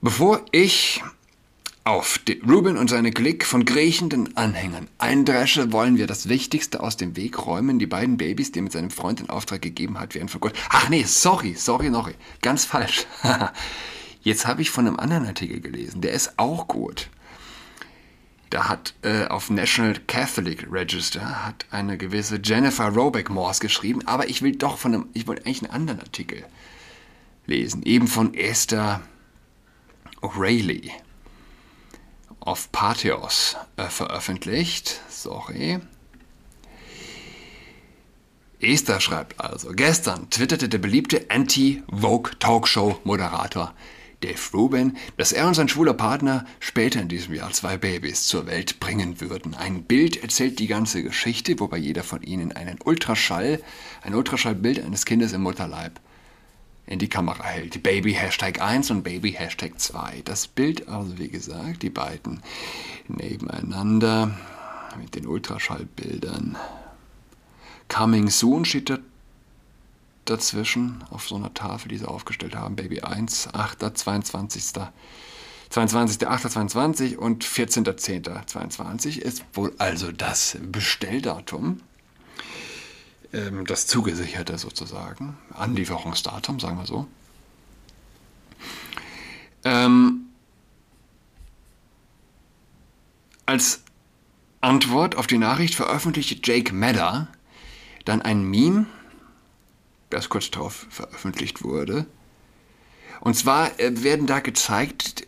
Bevor 0.00 0.42
ich 0.52 1.02
auf 1.88 2.20
Ruben 2.46 2.76
und 2.76 2.90
seine 2.90 3.12
Klick 3.12 3.46
von 3.46 3.64
kriechenden 3.64 4.36
Anhängern 4.36 4.88
eindresche, 4.98 5.72
wollen 5.72 5.96
wir 5.96 6.06
das 6.06 6.28
Wichtigste 6.28 6.80
aus 6.80 6.98
dem 6.98 7.16
Weg 7.16 7.46
räumen. 7.46 7.78
Die 7.78 7.86
beiden 7.86 8.18
Babys, 8.18 8.52
die 8.52 8.58
er 8.58 8.64
mit 8.64 8.72
seinem 8.72 8.90
Freund 8.90 9.20
in 9.20 9.30
Auftrag 9.30 9.62
gegeben 9.62 9.98
hat, 9.98 10.14
werden 10.14 10.28
vergoldet. 10.28 10.60
Ach 10.68 10.90
nee, 10.90 11.04
sorry, 11.04 11.54
sorry, 11.54 11.90
sorry. 11.90 12.14
Ganz 12.42 12.66
falsch. 12.66 13.06
Jetzt 14.20 14.46
habe 14.46 14.60
ich 14.60 14.70
von 14.70 14.86
einem 14.86 14.98
anderen 14.98 15.26
Artikel 15.26 15.60
gelesen. 15.60 16.02
Der 16.02 16.12
ist 16.12 16.38
auch 16.38 16.68
gut. 16.68 17.08
Da 18.50 18.68
hat 18.68 18.92
äh, 19.00 19.24
auf 19.24 19.48
National 19.48 19.98
Catholic 20.06 20.70
Register 20.70 21.46
hat 21.46 21.64
eine 21.70 21.96
gewisse 21.96 22.38
Jennifer 22.44 22.88
Robeck 22.88 23.30
Morse 23.30 23.60
geschrieben, 23.60 24.06
aber 24.06 24.28
ich 24.28 24.42
will 24.42 24.56
doch 24.56 24.76
von 24.76 24.92
einem, 24.92 25.06
ich 25.14 25.26
wollte 25.26 25.46
eigentlich 25.46 25.62
einen 25.62 25.72
anderen 25.72 26.00
Artikel 26.00 26.44
lesen, 27.46 27.82
eben 27.84 28.08
von 28.08 28.34
Esther 28.34 29.00
O'Reilly 30.20 30.90
auf 32.48 32.72
Patheos 32.72 33.56
äh, 33.76 33.84
veröffentlicht. 33.84 35.00
Sorry. 35.10 35.78
Esther 38.58 39.00
schreibt 39.00 39.38
also, 39.38 39.72
gestern 39.72 40.30
twitterte 40.30 40.70
der 40.70 40.78
beliebte 40.78 41.26
Anti-Vogue-Talkshow-Moderator 41.28 43.74
Dave 44.22 44.40
Rubin, 44.54 44.96
dass 45.18 45.32
er 45.32 45.46
und 45.46 45.52
sein 45.54 45.68
schwuler 45.68 45.92
Partner 45.92 46.46
später 46.58 47.02
in 47.02 47.08
diesem 47.08 47.34
Jahr 47.34 47.52
zwei 47.52 47.76
Babys 47.76 48.26
zur 48.26 48.46
Welt 48.46 48.80
bringen 48.80 49.20
würden. 49.20 49.54
Ein 49.54 49.82
Bild 49.84 50.22
erzählt 50.22 50.58
die 50.58 50.68
ganze 50.68 51.02
Geschichte, 51.02 51.60
wobei 51.60 51.76
jeder 51.76 52.02
von 52.02 52.22
ihnen 52.22 52.52
einen 52.52 52.78
Ultraschall, 52.82 53.60
ein 54.02 54.14
Ultraschallbild 54.14 54.82
eines 54.82 55.04
Kindes 55.04 55.34
im 55.34 55.42
Mutterleib 55.42 56.00
in 56.88 56.98
die 56.98 57.08
Kamera 57.08 57.44
hält. 57.44 57.82
Baby 57.82 58.14
Hashtag 58.14 58.60
1 58.60 58.90
und 58.90 59.02
Baby 59.02 59.32
Hashtag 59.32 59.78
2. 59.78 60.22
Das 60.24 60.48
Bild, 60.48 60.88
also 60.88 61.18
wie 61.18 61.28
gesagt, 61.28 61.82
die 61.82 61.90
beiden 61.90 62.42
nebeneinander 63.08 64.34
mit 64.98 65.14
den 65.14 65.26
Ultraschallbildern. 65.26 66.56
Coming 67.88 68.30
Soon 68.30 68.64
steht 68.64 68.90
da 68.90 68.98
dazwischen 70.24 71.04
auf 71.10 71.26
so 71.26 71.36
einer 71.36 71.54
Tafel, 71.54 71.88
die 71.88 71.98
sie 71.98 72.08
aufgestellt 72.08 72.54
haben. 72.54 72.76
Baby 72.76 73.00
1, 73.00 73.54
8. 73.54 73.96
22. 73.96 74.62
22.08.22 75.70 77.16
und 77.16 77.44
14.10.22 77.44 79.18
ist 79.18 79.44
wohl 79.52 79.74
also 79.78 80.12
das 80.12 80.56
Bestelldatum, 80.62 81.80
ähm, 83.32 83.66
das 83.66 83.86
zugesicherte 83.86 84.58
sozusagen, 84.58 85.36
Anlieferungsdatum, 85.54 86.60
sagen 86.60 86.78
wir 86.78 86.86
so. 86.86 87.06
Ähm, 89.64 90.26
als 93.46 93.82
Antwort 94.60 95.16
auf 95.16 95.26
die 95.26 95.38
Nachricht 95.38 95.74
veröffentlichte 95.74 96.38
Jake 96.42 96.74
Madder 96.74 97.28
dann 98.04 98.22
ein 98.22 98.42
Meme, 98.42 98.86
das 100.10 100.28
kurz 100.28 100.50
darauf 100.50 100.86
veröffentlicht 100.90 101.62
wurde. 101.62 102.06
Und 103.20 103.34
zwar 103.34 103.78
äh, 103.78 104.02
werden 104.02 104.26
da 104.26 104.40
gezeigt, 104.40 105.26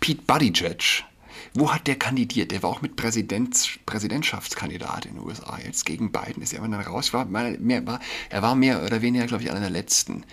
Pete 0.00 0.22
Buttigieg, 0.22 1.04
wo 1.52 1.72
hat 1.72 1.86
der 1.86 1.96
kandidiert? 1.96 2.50
Der 2.50 2.62
war 2.62 2.70
auch 2.70 2.82
mit 2.82 2.96
Präsidents, 2.96 3.78
Präsidentschaftskandidat 3.86 5.06
in 5.06 5.16
den 5.16 5.24
USA 5.24 5.58
jetzt 5.64 5.84
gegen 5.84 6.12
Biden. 6.12 6.42
Ist 6.42 6.52
er 6.52 6.60
aber 6.60 6.68
dann 6.68 6.80
raus. 6.80 7.12
War 7.12 7.26
mehr, 7.26 7.86
war, 7.86 8.00
er 8.30 8.42
war 8.42 8.54
mehr 8.54 8.82
oder 8.84 9.02
weniger, 9.02 9.26
glaube 9.26 9.42
ich, 9.42 9.50
einer 9.50 9.60
der 9.60 9.70
letzten, 9.70 10.24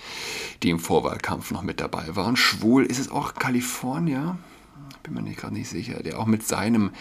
die 0.63 0.69
im 0.69 0.79
Vorwahlkampf 0.79 1.51
noch 1.51 1.63
mit 1.63 1.81
dabei 1.81 2.15
waren. 2.15 2.35
Schwul 2.35 2.85
ist 2.85 2.99
es 2.99 3.09
auch 3.09 3.33
Kalifornier? 3.33 4.37
bin 5.03 5.13
mir 5.13 5.33
gerade 5.33 5.53
nicht 5.53 5.69
sicher, 5.69 6.01
der 6.03 6.19
auch 6.19 6.25
mit 6.25 6.45
seinem 6.45 6.91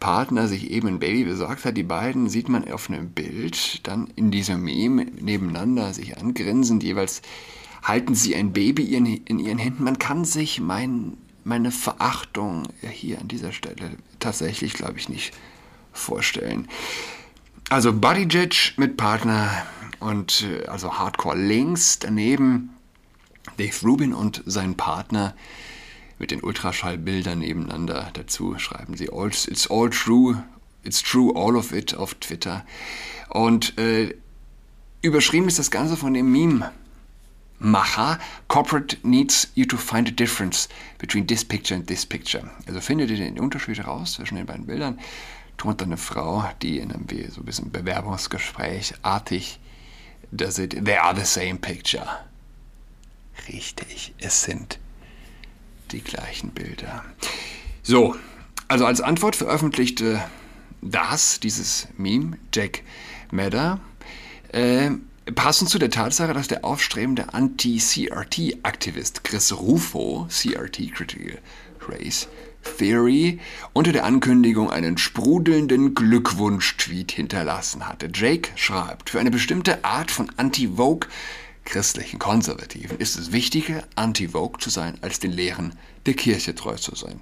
Partner 0.00 0.48
sich 0.48 0.70
eben 0.70 0.88
ein 0.88 0.98
Baby 0.98 1.24
besorgt 1.24 1.64
hat. 1.64 1.76
Die 1.76 1.82
beiden 1.82 2.28
sieht 2.28 2.48
man 2.48 2.70
auf 2.70 2.88
einem 2.88 3.10
Bild, 3.10 3.86
dann 3.86 4.08
in 4.16 4.30
diesem 4.30 4.62
Meme 4.62 5.06
nebeneinander 5.20 5.92
sich 5.92 6.18
angrinsend, 6.18 6.82
jeweils 6.82 7.22
halten 7.82 8.14
sie 8.14 8.34
ein 8.34 8.52
Baby 8.52 8.94
in 8.94 9.38
ihren 9.38 9.58
Händen. 9.58 9.84
Man 9.84 9.98
kann 9.98 10.24
sich 10.24 10.60
mein, 10.60 11.16
meine 11.46 11.70
Verachtung 11.70 12.64
hier 12.82 13.20
an 13.20 13.28
dieser 13.28 13.52
Stelle 13.52 13.96
tatsächlich, 14.18 14.72
glaube 14.74 14.98
ich, 14.98 15.08
nicht 15.08 15.32
vorstellen. 15.92 16.66
Also 17.70 17.92
Buddy 17.92 18.24
Judge 18.24 18.72
mit 18.76 18.96
Partner 18.96 19.64
und 20.00 20.44
äh, 20.44 20.66
also 20.66 20.98
Hardcore 20.98 21.38
links 21.38 22.00
daneben 22.00 22.70
Dave 23.58 23.74
Rubin 23.84 24.12
und 24.12 24.42
sein 24.44 24.76
Partner 24.76 25.34
mit 26.18 26.32
den 26.32 26.42
Ultraschallbildern 26.42 27.38
nebeneinander. 27.38 28.10
Dazu 28.12 28.58
schreiben 28.58 28.96
sie 28.96 29.10
all, 29.12 29.28
It's 29.28 29.70
all 29.70 29.88
true, 29.88 30.42
it's 30.82 31.00
true, 31.00 31.32
all 31.36 31.56
of 31.56 31.72
it 31.72 31.94
auf 31.94 32.14
Twitter. 32.14 32.66
Und 33.30 33.78
äh, 33.78 34.14
überschrieben 35.00 35.46
ist 35.46 35.60
das 35.60 35.70
Ganze 35.70 35.96
von 35.96 36.12
dem 36.12 36.30
Meme. 36.30 36.72
Macher, 37.58 38.18
corporate 38.48 38.98
needs 39.02 39.48
you 39.54 39.64
to 39.66 39.76
find 39.76 40.08
a 40.08 40.10
difference 40.10 40.68
between 40.98 41.26
this 41.26 41.42
picture 41.44 41.74
and 41.74 41.86
this 41.86 42.04
picture. 42.04 42.50
Also 42.66 42.80
findet 42.80 43.10
ihr 43.10 43.16
den 43.16 43.38
Unterschied 43.38 43.78
heraus 43.78 44.14
zwischen 44.14 44.36
den 44.36 44.46
beiden 44.46 44.66
Bildern. 44.66 44.98
Tut 45.56 45.82
eine 45.82 45.96
Frau, 45.96 46.44
die 46.60 46.78
in 46.78 46.92
einem 46.92 47.06
so 47.30 47.40
ein 47.40 47.44
bisschen 47.44 47.70
Bewerbungsgespräch 47.70 48.94
artig 49.02 49.58
da 50.30 50.50
sieht, 50.50 50.84
they 50.84 50.96
are 50.96 51.14
the 51.14 51.24
same 51.24 51.56
picture. 51.56 52.06
Richtig, 53.48 54.14
es 54.18 54.42
sind 54.42 54.78
die 55.92 56.00
gleichen 56.00 56.50
Bilder. 56.50 57.04
So, 57.82 58.16
also 58.68 58.86
als 58.86 59.00
Antwort 59.00 59.36
veröffentlichte 59.36 60.22
das, 60.82 61.40
dieses 61.40 61.88
Meme, 61.96 62.38
Jack 62.52 62.82
Madder, 63.30 63.80
äh, 64.52 64.90
passend 65.34 65.70
zu 65.70 65.78
der 65.78 65.90
Tatsache, 65.90 66.32
dass 66.32 66.48
der 66.48 66.64
aufstrebende 66.64 67.34
Anti-CRT-Aktivist 67.34 69.24
Chris 69.24 69.52
Rufo, 69.52 70.28
CRT 70.30 70.92
Critical 70.94 71.38
Race 71.88 72.28
Theory, 72.78 73.40
unter 73.72 73.92
der 73.92 74.04
Ankündigung 74.04 74.70
einen 74.70 74.98
sprudelnden 74.98 75.94
Glückwunsch-Tweet 75.94 77.12
hinterlassen 77.12 77.88
hatte. 77.88 78.08
Jake 78.12 78.50
schreibt, 78.56 79.10
für 79.10 79.20
eine 79.20 79.30
bestimmte 79.30 79.84
Art 79.84 80.10
von 80.10 80.30
Anti-Vogue 80.36 81.08
christlichen 81.64 82.18
Konservativen 82.18 82.98
ist 82.98 83.18
es 83.18 83.32
wichtiger, 83.32 83.82
anti-Vogue 83.96 84.58
zu 84.60 84.70
sein, 84.70 84.96
als 85.02 85.18
den 85.18 85.32
Lehren 85.32 85.74
der 86.06 86.14
Kirche 86.14 86.54
treu 86.54 86.76
zu 86.76 86.94
sein. 86.94 87.20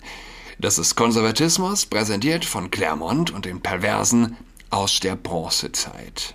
Das 0.58 0.78
ist 0.78 0.94
Konservatismus, 0.94 1.87
präsentiert 1.87 2.44
von 2.44 2.70
Claremont 2.70 3.32
und 3.32 3.46
den 3.46 3.61
Perversen 3.61 4.37
aus 4.70 5.00
der 5.00 5.16
Bronzezeit. 5.16 6.34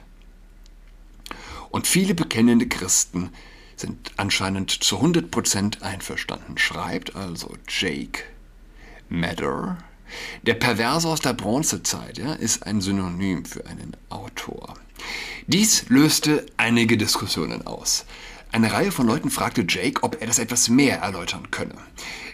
Und 1.72 1.88
viele 1.88 2.16
bekennende 2.16 2.68
Christen 2.68 3.30
sind 3.76 4.12
anscheinend 4.18 4.72
zu 4.72 4.98
100% 4.98 5.82
einverstanden, 5.82 6.58
schreibt 6.58 7.16
also 7.16 7.56
Jake 7.68 8.24
Madder. 9.08 9.78
Der 10.44 10.56
Perverse 10.56 11.08
aus 11.08 11.22
der 11.22 11.34
Bronzezeit 11.34 12.18
ja, 12.18 12.34
ist 12.34 12.66
ein 12.66 12.82
Synonym 12.82 13.46
für 13.46 13.66
einen 13.68 13.96
Autor. 14.10 14.74
Dies 15.48 15.88
löste 15.90 16.46
einige 16.58 16.98
Diskussionen 16.98 17.66
aus. 17.66 18.06
Eine 18.52 18.74
Reihe 18.74 18.92
von 18.92 19.08
Leuten 19.08 19.30
fragte 19.30 19.66
Jake, 19.68 20.02
ob 20.04 20.20
er 20.20 20.28
das 20.28 20.40
etwas 20.40 20.70
mehr 20.70 21.00
erläutern 21.00 21.52
könne. 21.52 21.76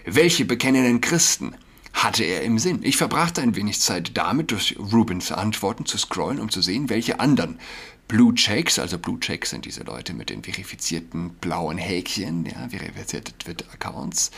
Welche 0.05 0.45
bekennenden 0.45 1.01
Christen 1.01 1.55
hatte 1.93 2.23
er 2.23 2.41
im 2.43 2.57
Sinn? 2.57 2.79
Ich 2.83 2.97
verbrachte 2.97 3.41
ein 3.41 3.55
wenig 3.55 3.81
Zeit 3.81 4.11
damit, 4.15 4.51
durch 4.51 4.77
Rubins 4.79 5.31
Antworten 5.31 5.85
zu 5.85 5.97
scrollen, 5.97 6.39
um 6.39 6.49
zu 6.49 6.61
sehen, 6.61 6.89
welche 6.89 7.19
anderen 7.19 7.59
Blue 8.07 8.35
Checks, 8.35 8.77
also 8.77 8.99
Blue 8.99 9.19
Checks 9.19 9.49
sind 9.49 9.65
diese 9.65 9.83
Leute 9.83 10.13
mit 10.13 10.29
den 10.29 10.43
verifizierten 10.43 11.31
blauen 11.41 11.79
Häkchen, 11.79 12.45
ja, 12.45 12.69
verifizierte 12.69 13.35
Twitter-Accounts, 13.37 14.29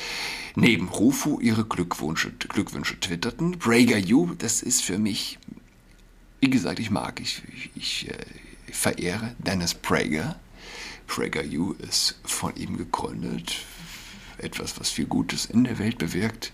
neben 0.55 0.87
Rufu 0.87 1.39
ihre 1.41 1.65
Glückwünsche, 1.65 2.31
Glückwünsche 2.31 2.97
twitterten. 2.99 3.59
Brager 3.59 3.97
You, 3.97 4.33
das 4.37 4.61
ist 4.61 4.83
für 4.83 4.97
mich, 4.97 5.37
wie 6.39 6.49
gesagt, 6.49 6.79
ich 6.79 6.91
mag, 6.91 7.19
ich, 7.19 7.41
ich, 7.53 7.71
ich 7.75 8.09
äh, 8.09 8.17
verehre 8.71 9.35
Dennis 9.39 9.73
Prager. 9.73 10.39
PragerU 11.07 11.73
ist 11.73 12.19
von 12.23 12.55
ihm 12.55 12.77
gegründet. 12.77 13.65
Etwas, 14.37 14.79
was 14.79 14.89
viel 14.89 15.05
Gutes 15.05 15.45
in 15.45 15.63
der 15.63 15.79
Welt 15.79 15.97
bewirkt, 15.97 16.51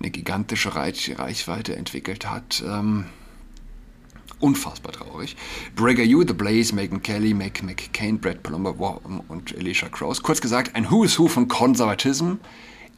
eine 0.00 0.10
gigantische 0.10 0.74
Reichweite 0.74 1.76
entwickelt 1.76 2.28
hat. 2.28 2.62
Ähm, 2.66 3.06
unfassbar 4.40 4.92
traurig. 4.92 5.36
PragerU, 5.76 6.24
The 6.26 6.34
Blaze, 6.34 6.74
Megan 6.74 7.02
Kelly, 7.02 7.34
Mac 7.34 7.62
McCain, 7.62 8.20
Brad 8.20 8.42
Palumbo 8.42 9.00
und 9.28 9.56
Alicia 9.56 9.88
Krause. 9.88 10.22
Kurz 10.22 10.40
gesagt, 10.40 10.74
ein 10.74 10.90
Who 10.90 11.04
is 11.04 11.16
Who 11.18 11.28
von 11.28 11.46
Konservatism, 11.48 12.34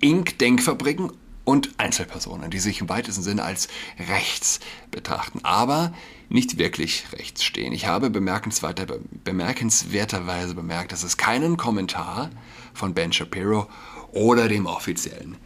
Inc., 0.01 0.39
Denkfabriken 0.39 1.13
und 1.45 1.71
Einzelpersonen, 1.79 2.51
die 2.51 2.59
sich 2.59 2.81
im 2.81 2.89
weitesten 2.89 3.23
Sinne 3.23 3.45
als 3.45 3.69
rechts 4.09 4.59
betrachten, 4.91 5.41
aber 5.45 5.93
nicht 6.29 6.59
wirklich 6.59 7.05
rechts 7.13 7.45
stehen. 7.45 7.73
Ich 7.73 7.87
habe 7.87 8.11
bemerkenswerterweise 8.11 10.55
bemerkt, 10.55 10.91
dass 10.91 11.05
es 11.05 11.17
keinen 11.17 11.57
Kommentar 11.57 12.31
von 12.75 12.95
Ben 12.95 13.13
Shapiro 13.13 13.69
oder 14.11 14.49
dem 14.49 14.67
offiziellen 14.67 15.37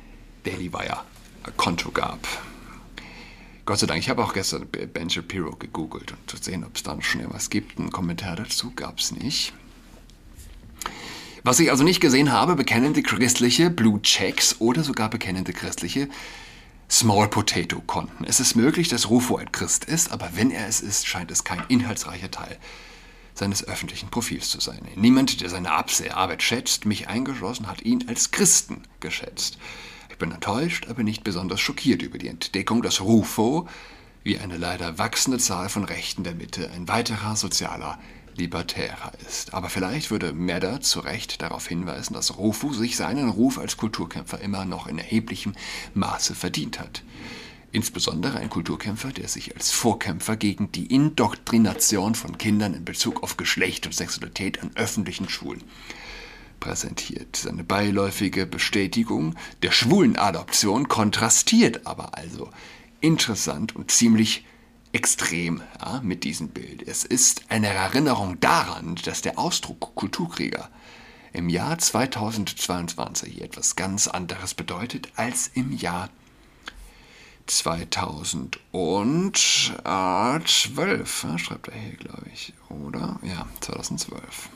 Daily 0.45 0.73
Wire 0.73 1.03
Konto 1.57 1.91
gab. 1.91 2.27
Gott 3.71 3.79
sei 3.79 3.87
Dank, 3.87 4.01
ich 4.01 4.11
habe 4.11 4.25
auch 4.25 4.33
gestern 4.33 4.67
Ben 4.67 5.09
Shapiro 5.09 5.55
gegoogelt, 5.55 6.11
um 6.11 6.19
zu 6.27 6.37
sehen, 6.39 6.65
ob 6.65 6.75
es 6.75 6.83
da 6.83 6.93
noch 6.93 7.05
schnell 7.05 7.29
was 7.31 7.51
gibt. 7.51 7.79
Einen 7.79 7.93
Kommentar 7.93 8.35
dazu 8.35 8.73
gab 8.75 8.99
es 8.99 9.13
nicht. 9.13 9.53
Was 11.45 11.61
ich 11.61 11.71
also 11.71 11.85
nicht 11.85 12.01
gesehen 12.01 12.33
habe, 12.33 12.57
bekennende 12.57 13.01
christliche 13.01 13.71
Blue 13.71 14.03
Checks 14.03 14.57
oder 14.59 14.83
sogar 14.83 15.09
bekennende 15.09 15.53
christliche 15.53 16.09
Small 16.91 17.29
Potato 17.29 17.81
Konten. 17.81 18.25
Es 18.25 18.41
ist 18.41 18.57
möglich, 18.57 18.89
dass 18.89 19.09
Rufo 19.09 19.37
ein 19.37 19.53
Christ 19.53 19.85
ist, 19.85 20.11
aber 20.11 20.31
wenn 20.35 20.51
er 20.51 20.67
es 20.67 20.81
ist, 20.81 21.07
scheint 21.07 21.31
es 21.31 21.45
kein 21.45 21.63
inhaltsreicher 21.69 22.33
Teil 22.33 22.59
seines 23.35 23.63
öffentlichen 23.69 24.11
Profils 24.11 24.51
zu 24.51 24.59
sein. 24.59 24.81
Niemand, 24.97 25.43
der 25.43 25.49
seine 25.49 25.71
Arbeit 25.71 26.43
schätzt, 26.43 26.87
mich 26.87 27.07
eingeschlossen, 27.07 27.69
hat 27.69 27.83
ihn 27.83 28.09
als 28.09 28.33
Christen 28.33 28.83
geschätzt. 28.99 29.59
Bin 30.21 30.31
enttäuscht, 30.31 30.87
aber 30.89 31.03
nicht 31.03 31.25
besonders 31.25 31.61
schockiert 31.61 32.03
über 32.03 32.19
die 32.19 32.29
Entdeckung, 32.29 32.83
dass 32.83 33.01
Rufo, 33.01 33.67
wie 34.23 34.39
eine 34.39 34.57
leider 34.57 34.99
wachsende 34.99 35.39
Zahl 35.39 35.69
von 35.69 35.83
Rechten 35.83 36.23
der 36.23 36.37
Mitte, 36.37 36.71
ein 36.71 36.87
weiterer 36.87 37.35
sozialer 37.35 37.99
Libertärer 38.37 39.13
ist. 39.27 39.55
Aber 39.55 39.69
vielleicht 39.69 40.13
würde 40.13 40.33
Medder 40.33 40.81
zu 40.81 41.01
Recht 41.01 41.43
darauf 41.43 41.67
hinweisen, 41.67 42.15
dass 42.15 42.39
Rufo 42.39 42.73
sich 42.73 42.97
seinen 42.97 43.29
Ruf 43.29 43.59
als 43.59 43.77
Kulturkämpfer 43.77 44.41
immer 44.41 44.65
noch 44.65 44.87
in 44.87 44.99
erheblichem 44.99 45.55
Maße 45.95 46.37
verdient 46.37 46.79
hat. 46.79 47.03
Insbesondere 47.73 48.39
ein 48.39 48.51
Kulturkämpfer, 48.51 49.13
der 49.13 49.29
sich 49.29 49.57
als 49.57 49.71
Vorkämpfer 49.71 50.37
gegen 50.37 50.71
die 50.73 50.87
Indoktrination 50.87 52.15
von 52.15 52.37
Kindern 52.37 52.75
in 52.75 52.85
Bezug 52.85 53.23
auf 53.23 53.37
Geschlecht 53.37 53.87
und 53.87 53.95
Sexualität 53.95 54.63
an 54.63 54.71
öffentlichen 54.75 55.29
Schulen 55.29 55.63
präsentiert. 56.61 57.37
Seine 57.37 57.65
beiläufige 57.65 58.47
Bestätigung 58.47 59.35
der 59.63 59.73
schwulen 59.73 60.17
Adoption 60.17 60.89
kontrastiert 60.89 61.87
aber 61.87 62.17
also 62.17 62.51
interessant 63.01 63.75
und 63.75 63.91
ziemlich 63.91 64.45
extrem 64.93 65.63
ja, 65.81 66.01
mit 66.03 66.25
diesem 66.25 66.49
Bild. 66.49 66.83
Es 66.87 67.05
ist 67.05 67.45
eine 67.49 67.69
Erinnerung 67.69 68.39
daran, 68.41 68.97
dass 69.05 69.23
der 69.23 69.39
Ausdruck 69.39 69.95
Kulturkrieger 69.95 70.69
im 71.33 71.49
Jahr 71.49 71.79
2022 71.79 73.41
etwas 73.41 73.77
ganz 73.77 74.09
anderes 74.09 74.55
bedeutet 74.55 75.13
als 75.17 75.51
im 75.55 75.77
Jahr 75.77 76.11
2012, 77.47 79.73
ja, 79.85 80.41
schreibt 81.39 81.69
er 81.69 81.79
hier, 81.79 81.97
glaube 81.97 82.27
ich, 82.33 82.53
oder? 82.69 83.19
Ja, 83.23 83.47
2012. 83.61 84.51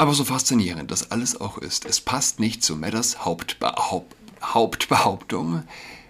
Aber 0.00 0.14
so 0.14 0.24
faszinierend 0.24 0.90
das 0.90 1.10
alles 1.10 1.38
auch 1.38 1.58
ist, 1.58 1.84
es 1.84 2.00
passt 2.00 2.40
nicht 2.40 2.62
zu 2.62 2.74
Madders 2.74 3.26
Hauptbehaupt 3.26 4.16
Hauptbehauptung, 4.42 5.64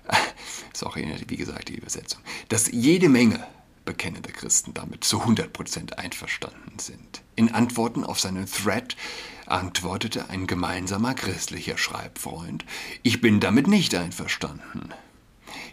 auch 0.84 0.94
wie 0.94 1.36
gesagt 1.36 1.70
die 1.70 1.74
Übersetzung, 1.74 2.20
dass 2.50 2.70
jede 2.70 3.08
Menge 3.08 3.44
bekennende 3.84 4.30
Christen 4.30 4.74
damit 4.74 5.02
zu 5.02 5.22
100% 5.22 5.94
einverstanden 5.94 6.78
sind. 6.78 7.22
In 7.34 7.52
Antworten 7.52 8.04
auf 8.04 8.20
seinen 8.20 8.46
Thread 8.46 8.94
antwortete 9.46 10.30
ein 10.30 10.46
gemeinsamer 10.46 11.14
christlicher 11.14 11.76
Schreibfreund, 11.76 12.64
ich 13.02 13.20
bin 13.20 13.40
damit 13.40 13.66
nicht 13.66 13.96
einverstanden. 13.96 14.94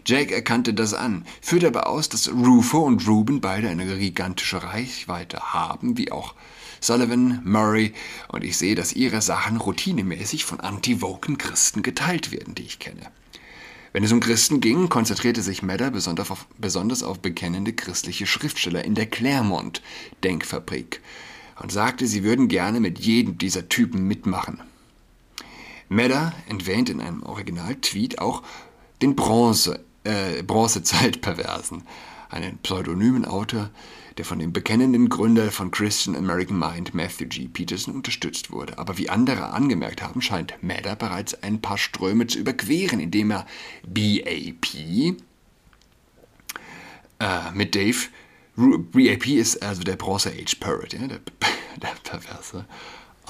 Jake 0.04 0.34
erkannte 0.34 0.74
das 0.74 0.92
an, 0.92 1.24
führte 1.40 1.68
aber 1.68 1.86
aus, 1.86 2.08
dass 2.08 2.28
Rufo 2.28 2.78
und 2.78 3.06
Ruben 3.06 3.40
beide 3.40 3.68
eine 3.68 3.86
gigantische 3.96 4.64
Reichweite 4.64 5.52
haben, 5.52 5.96
wie 5.96 6.10
auch 6.10 6.34
Sullivan, 6.80 7.40
Murray, 7.44 7.92
und 8.28 8.44
ich 8.44 8.56
sehe, 8.56 8.74
dass 8.74 8.92
ihre 8.92 9.22
Sachen 9.22 9.56
routinemäßig 9.56 10.44
von 10.44 10.60
anti-woken 10.60 11.38
Christen 11.38 11.82
geteilt 11.82 12.32
werden, 12.32 12.54
die 12.54 12.62
ich 12.62 12.78
kenne. 12.78 13.10
Wenn 13.92 14.04
es 14.04 14.12
um 14.12 14.20
Christen 14.20 14.60
ging, 14.60 14.88
konzentrierte 14.88 15.42
sich 15.42 15.62
Madder 15.62 15.90
besonders 15.90 16.30
auf, 16.30 16.46
besonders 16.58 17.02
auf 17.02 17.20
bekennende 17.20 17.72
christliche 17.72 18.26
Schriftsteller 18.26 18.84
in 18.84 18.94
der 18.94 19.06
Claremont-Denkfabrik 19.06 21.00
und 21.60 21.72
sagte, 21.72 22.06
sie 22.06 22.22
würden 22.22 22.48
gerne 22.48 22.80
mit 22.80 22.98
jedem 22.98 23.38
dieser 23.38 23.68
Typen 23.68 24.06
mitmachen. 24.06 24.60
Medder 25.88 26.34
erwähnt 26.48 26.90
in 26.90 27.00
einem 27.00 27.22
Original-Tweet 27.22 28.18
auch 28.18 28.42
den 29.00 29.16
Bronze, 29.16 29.80
äh, 30.04 30.42
Bronzezeit-Perversen, 30.42 31.82
einen 32.28 32.58
pseudonymen 32.58 33.24
Autor, 33.24 33.70
der 34.16 34.24
von 34.24 34.38
dem 34.38 34.52
bekennenden 34.52 35.08
Gründer 35.08 35.50
von 35.50 35.70
Christian 35.70 36.16
American 36.16 36.58
Mind, 36.58 36.94
Matthew 36.94 37.26
G. 37.28 37.48
Peterson, 37.48 37.94
unterstützt 37.94 38.50
wurde. 38.50 38.78
Aber 38.78 38.98
wie 38.98 39.08
andere 39.08 39.50
angemerkt 39.50 40.02
haben, 40.02 40.20
scheint 40.20 40.54
Madder 40.62 40.96
bereits 40.96 41.42
ein 41.42 41.60
paar 41.60 41.78
Ströme 41.78 42.26
zu 42.26 42.38
überqueren, 42.38 43.00
indem 43.00 43.30
er 43.30 43.46
BAP 43.86 44.74
äh, 47.20 47.50
mit 47.54 47.74
Dave 47.74 48.08
BAP 48.58 49.26
ist 49.28 49.62
also 49.62 49.84
der 49.84 49.94
Bronze 49.94 50.30
Age 50.30 50.56
Pirate, 50.56 50.96
ja, 50.96 51.06
der, 51.06 51.20
der 51.80 51.94
Perverse 52.02 52.66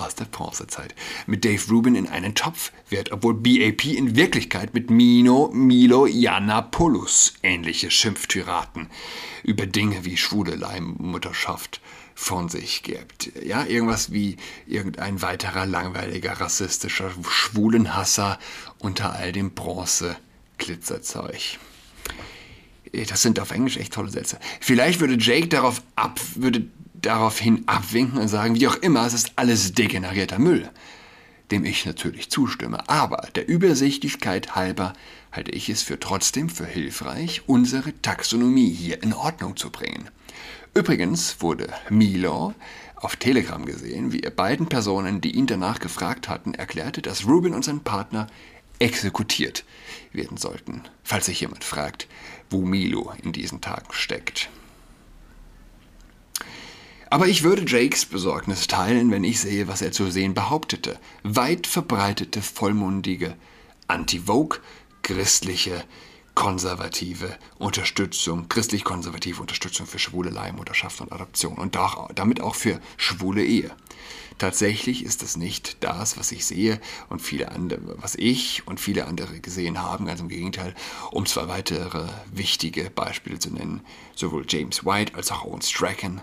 aus 0.01 0.15
der 0.15 0.27
Bronzezeit, 0.27 0.95
mit 1.27 1.45
Dave 1.45 1.63
Rubin 1.71 1.95
in 1.95 2.09
einen 2.09 2.35
Topf 2.35 2.73
wird, 2.89 3.13
obwohl 3.13 3.35
BAP 3.35 3.85
in 3.85 4.17
Wirklichkeit 4.17 4.75
mit 4.75 4.91
Mino 4.91 5.51
Milo 5.53 6.07
Yiannopoulos 6.07 7.35
ähnliche 7.43 7.91
Schimpftiraten 7.91 8.89
über 9.43 9.67
Dinge 9.67 10.05
wie 10.05 10.17
schwule 10.17 10.57
Leihmutterschaft 10.57 11.81
von 12.15 12.49
sich 12.49 12.83
gibt. 12.83 13.31
Ja, 13.45 13.65
irgendwas 13.65 14.13
wie 14.13 14.37
irgendein 14.67 15.23
weiterer 15.23 15.67
langweiliger 15.67 16.33
rassistischer 16.33 17.13
Schwulenhasser 17.29 18.41
unter 18.79 19.13
all 19.13 19.31
dem 19.31 19.53
Bronze-Glitzerzeug. 19.53 21.59
Das 23.09 23.23
sind 23.23 23.39
auf 23.39 23.53
Englisch 23.53 23.77
echt 23.77 23.93
tolle 23.93 24.11
Sätze. 24.11 24.41
Vielleicht 24.61 25.01
würde 25.01 25.17
Jake 25.19 25.47
darauf 25.47 25.83
ab, 25.95 26.19
würde 26.35 26.67
daraufhin 27.03 27.67
abwinken 27.67 28.19
und 28.19 28.29
sagen, 28.29 28.55
wie 28.57 28.69
auch 28.69 28.77
immer, 28.77 29.07
es 29.07 29.15
ist 29.15 29.33
alles 29.37 29.73
degenerierter 29.73 30.39
Müll, 30.39 30.69
dem 31.51 31.65
ich 31.65 31.87
natürlich 31.87 32.31
zustimme. 32.31 32.89
Aber 32.89 33.29
der 33.35 33.49
Übersichtlichkeit 33.49 34.55
halber 34.55 34.93
halte 35.33 35.53
ich 35.53 35.69
es 35.69 35.83
für 35.83 36.01
trotzdem 36.01 36.49
für 36.49 36.67
hilfreich, 36.67 37.43
unsere 37.47 37.93
Taxonomie 38.03 38.71
hier 38.71 39.03
in 39.03 39.13
Ordnung 39.13 39.57
zu 39.57 39.71
bringen. 39.71 40.09
Übrigens 40.75 41.41
wurde 41.41 41.73
Milo 41.91 42.55
auf 42.97 43.17
Telegram 43.17 43.65
gesehen, 43.65 44.13
wie 44.13 44.21
er 44.21 44.31
beiden 44.31 44.69
Personen, 44.69 45.21
die 45.21 45.33
ihn 45.33 45.47
danach 45.47 45.79
gefragt 45.79 46.29
hatten, 46.29 46.55
erklärte, 46.55 47.01
dass 47.03 47.27
Rubin 47.27 47.55
und 47.55 47.65
sein 47.65 47.81
Partner 47.81 48.27
exekutiert 48.79 49.65
werden 50.13 50.37
sollten, 50.37 50.83
falls 51.03 51.27
sich 51.27 51.41
jemand 51.41 51.65
fragt, 51.65 52.07
wo 52.51 52.63
Milo 52.63 53.13
in 53.23 53.33
diesen 53.33 53.61
Tagen 53.61 53.89
steckt. 53.91 54.51
Aber 57.11 57.27
ich 57.27 57.43
würde 57.43 57.65
Jakes 57.67 58.05
Besorgnis 58.05 58.67
teilen, 58.67 59.11
wenn 59.11 59.25
ich 59.25 59.41
sehe, 59.41 59.67
was 59.67 59.81
er 59.81 59.93
zu 59.93 60.11
sehen 60.11 60.35
behauptete. 60.35 60.99
Weit 61.23 61.67
verbreitete, 61.67 62.43
vollmundige, 62.43 63.35
anti-Vogue, 63.87 64.59
christliche, 65.03 65.85
konservative 66.35 67.37
Unterstützung, 67.59 68.49
christlich-konservative 68.49 69.41
Unterstützung 69.41 69.87
für 69.87 69.99
schwule 69.99 70.31
Leihmutterschaft 70.31 71.01
und 71.01 71.11
Adoption 71.11 71.55
und 71.55 71.77
damit 72.15 72.41
auch 72.41 72.55
für 72.55 72.79
schwule 72.97 73.43
Ehe. 73.43 73.71
Tatsächlich 74.37 75.05
ist 75.05 75.25
es 75.25 75.37
nicht 75.37 75.79
das, 75.81 76.17
was 76.17 76.31
ich 76.31 76.47
sehe 76.47 76.81
und 77.09 77.21
viele 77.21 77.51
andere, 77.51 77.81
was 78.01 78.15
ich 78.15 78.69
und 78.69 78.79
viele 78.79 79.07
andere 79.07 79.41
gesehen 79.41 79.83
haben, 79.83 80.07
ganz 80.07 80.21
im 80.21 80.29
Gegenteil, 80.29 80.77
um 81.11 81.27
zwei 81.27 81.49
weitere 81.49 82.07
wichtige 82.31 82.89
Beispiele 82.91 83.41
zu 83.41 83.51
nennen. 83.51 83.81
Sowohl 84.15 84.45
James 84.49 84.85
White 84.85 85.17
als 85.17 85.33
auch 85.33 85.45
Owen 85.45 85.63
Strachan 85.63 86.23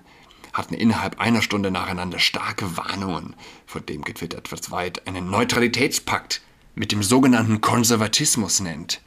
hatten 0.55 0.73
innerhalb 0.73 1.19
einer 1.19 1.41
Stunde 1.41 1.69
nacheinander 1.69 2.17
starke 2.17 2.77
Warnungen 2.77 3.35
von 3.65 3.85
dem 3.85 4.03
getwittert, 4.03 4.51
was 4.51 4.71
White 4.71 5.01
einen 5.05 5.29
Neutralitätspakt 5.29 6.41
mit 6.75 6.91
dem 6.91 7.03
sogenannten 7.03 7.59
Konservatismus 7.59 8.61
nennt. 8.61 9.01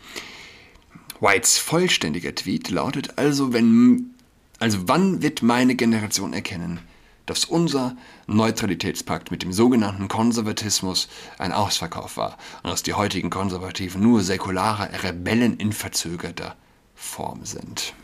Whites 1.20 1.58
vollständiger 1.58 2.34
Tweet 2.34 2.70
lautet 2.70 3.18
also, 3.18 3.52
wenn, 3.52 4.14
also 4.58 4.86
wann 4.86 5.22
wird 5.22 5.42
meine 5.42 5.74
Generation 5.74 6.34
erkennen, 6.34 6.80
dass 7.24 7.46
unser 7.46 7.96
Neutralitätspakt 8.26 9.30
mit 9.30 9.42
dem 9.42 9.52
sogenannten 9.52 10.08
Konservatismus 10.08 11.08
ein 11.38 11.52
Ausverkauf 11.52 12.16
war 12.18 12.36
und 12.62 12.70
dass 12.70 12.82
die 12.82 12.94
heutigen 12.94 13.30
Konservativen 13.30 14.02
nur 14.02 14.22
säkulare 14.22 15.02
Rebellen 15.02 15.56
in 15.56 15.72
verzögerter 15.72 16.56
Form 16.94 17.44
sind. 17.44 17.94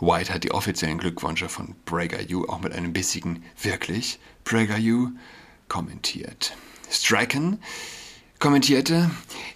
White 0.00 0.32
hat 0.32 0.44
die 0.44 0.52
offiziellen 0.52 0.98
Glückwünsche 0.98 1.48
von 1.48 1.74
PragerU 1.84 2.46
auch 2.48 2.60
mit 2.60 2.72
einem 2.72 2.92
bissigen 2.92 3.44
Wirklich 3.60 4.18
PragerU 4.44 5.10
kommentiert. 5.68 6.56
Strachan 6.90 7.58
kommentierte, 8.38 9.10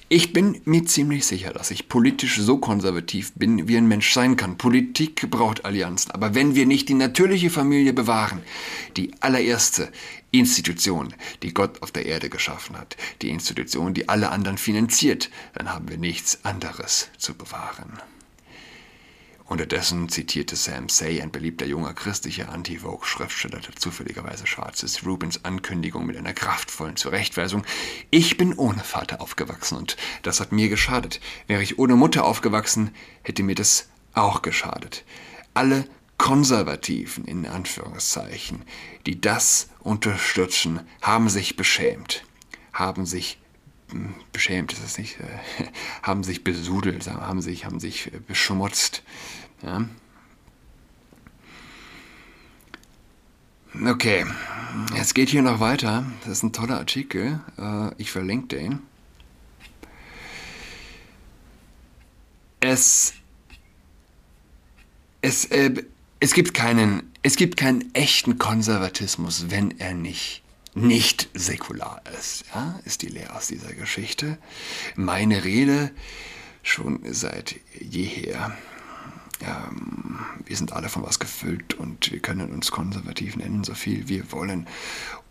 ich 0.09 0.33
bin 0.33 0.61
mir 0.65 0.85
ziemlich 0.85 1.27
sicher, 1.27 1.53
dass 1.53 1.73
ich 1.73 1.89
politisch 1.89 2.39
so 2.39 2.59
konservativ 2.59 3.33
bin, 3.35 3.67
wie 3.67 3.77
ein 3.77 3.89
Mensch 3.89 4.13
sein 4.13 4.37
kann. 4.37 4.57
Politik 4.57 5.29
braucht 5.29 5.65
Allianzen, 5.65 6.13
aber 6.13 6.37
wenn 6.37 6.55
wir 6.55 6.67
nicht 6.67 6.89
die 6.89 6.95
natürliche 6.95 7.51
Familie 7.51 7.93
bewahren, 7.93 8.43
die 8.97 9.11
allererste 9.21 9.91
Institution, 10.31 11.13
die 11.43 11.53
Gott 11.53 11.83
auf 11.83 11.91
der 11.91 12.07
Erde 12.07 12.31
geschaffen 12.31 12.79
hat, 12.79 12.97
die 13.23 13.31
Institution, 13.31 13.93
die 13.93 14.09
alle 14.09 14.31
anderen 14.31 14.59
finanziert, 14.59 15.31
dann 15.55 15.75
haben 15.75 15.89
wir 15.89 15.99
nichts 15.99 16.45
anderes 16.45 17.09
zu 17.19 17.35
bewahren. 17.35 17.99
Unterdessen 19.47 20.09
zitierte 20.09 20.57
Sam 20.57 20.89
Say, 20.89 21.21
ein 21.23 21.31
beliebter 21.31 21.67
junger 21.67 21.95
christlicher 21.95 22.49
Anti-Vogue-Schriftsteller, 22.49 23.61
der 23.61 23.77
zufälligerweise 23.77 24.47
schwarz 24.47 24.83
ist, 24.83 25.07
Rubens 25.07 25.45
Ankündigung 25.45 26.05
mit 26.05 26.17
einer 26.17 26.33
kraftvollen 26.33 26.97
Zurechtweisung. 26.97 27.65
Ich 28.11 28.37
bin 28.37 28.55
ohne 28.55 28.83
Vater 28.83 29.21
aufgewachsen 29.21 29.79
und 29.79 29.97
das 30.23 30.41
hat 30.41 30.51
mir 30.51 30.69
geschadet. 30.69 31.21
Wäre 31.47 31.63
ich 31.63 31.79
ohne 31.79 31.95
Mutter 31.95 32.25
aufgewachsen, 32.25 32.91
hätte 33.23 33.45
mir 33.45 33.55
das 33.55 33.89
auch 34.15 34.43
geschadet. 34.43 35.05
Alle 35.55 35.87
Konservativen 36.19 37.25
in 37.25 37.47
Anführungszeichen, 37.47 38.65
die 39.07 39.21
das 39.21 39.69
unterstützen, 39.81 40.81
haben 41.01 41.29
sich 41.29 41.57
beschämt 41.57 42.25
haben 42.77 43.07
sich 43.07 43.33
hm, 43.33 43.46
beschämt 44.33 44.73
ist 44.73 44.85
es 44.85 44.99
nicht, 44.99 45.19
haben 46.03 46.25
sich 46.25 46.45
besudelt, 46.45 47.07
haben 47.07 47.41
sich, 47.41 47.65
haben 47.65 47.81
sich 47.81 48.13
äh, 48.13 48.19
beschmutzt. 48.19 49.03
Ja? 49.63 49.85
Okay, 53.85 54.25
es 54.99 55.13
geht 55.13 55.29
hier 55.29 55.43
noch 55.43 55.61
weiter. 55.61 56.07
Das 56.23 56.39
ist 56.39 56.43
ein 56.43 56.53
toller 56.53 56.79
Artikel. 56.79 57.41
Äh, 57.59 57.91
ich 57.99 58.11
verlinke 58.11 58.57
den. 58.57 58.81
Es, 62.61 63.13
es, 65.21 65.45
äh, 65.47 65.85
es 66.21 66.33
gibt 66.33 66.55
keinen, 66.55 67.13
es 67.23 67.37
gibt 67.37 67.59
keinen 67.59 67.95
echten 67.95 68.39
Konservatismus, 68.39 69.51
wenn 69.51 69.79
er 69.79 69.95
nicht 69.95 70.43
nicht 70.77 71.29
säkular 71.35 72.03
ist, 72.19 72.45
ja, 72.55 72.79
ist 72.85 73.03
die 73.03 73.09
Lehre 73.09 73.35
aus 73.35 73.49
dieser 73.49 73.73
Geschichte. 73.73 74.39
Meine 74.95 75.45
Rede 75.45 75.91
schon 76.63 77.01
seit 77.11 77.57
jeher 77.81 78.57
ähm, 79.41 80.19
wir 80.45 80.57
sind 80.57 80.73
alle 80.73 80.89
von 80.89 81.03
was 81.03 81.19
gefüllt 81.19 81.75
und 81.75 82.11
wir 82.11 82.21
können 82.21 82.51
uns 82.51 82.71
konservativ 82.71 83.37
nennen, 83.37 83.65
so 83.65 83.75
viel 83.75 84.09
wir 84.09 84.33
wollen. 84.33 84.67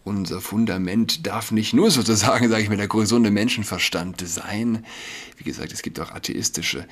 Unser 0.04 0.42
Fundament 0.42 1.26
darf 1.26 1.52
nicht 1.52 1.74
nur 1.74 1.90
sozusagen, 1.90 2.50
sage 2.50 2.62
ich 2.62 2.70
mal, 2.70 2.78
der 2.78 2.88
gesunde 2.88 3.32
Menschenverstand 3.32 4.22
sein. 4.28 4.86
Wie 5.38 5.44
gesagt, 5.44 5.74
es 5.74 5.82
gibt 5.82 6.00
auch 6.00 6.12
atheistische 6.12 6.88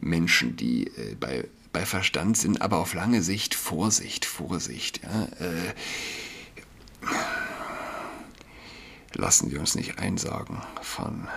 Menschen, 0.00 0.56
die 0.56 0.86
äh, 0.86 1.16
bei, 1.18 1.44
bei 1.72 1.84
Verstand 1.84 2.36
sind, 2.36 2.62
aber 2.62 2.78
auf 2.78 2.94
lange 2.94 3.22
Sicht 3.22 3.54
Vorsicht, 3.54 4.24
Vorsicht. 4.24 5.00
Ja, 5.02 5.24
äh, 5.44 5.74
lassen 9.16 9.50
wir 9.50 9.60
uns 9.60 9.74
nicht 9.74 9.98
einsagen 9.98 10.58
von 10.80 11.28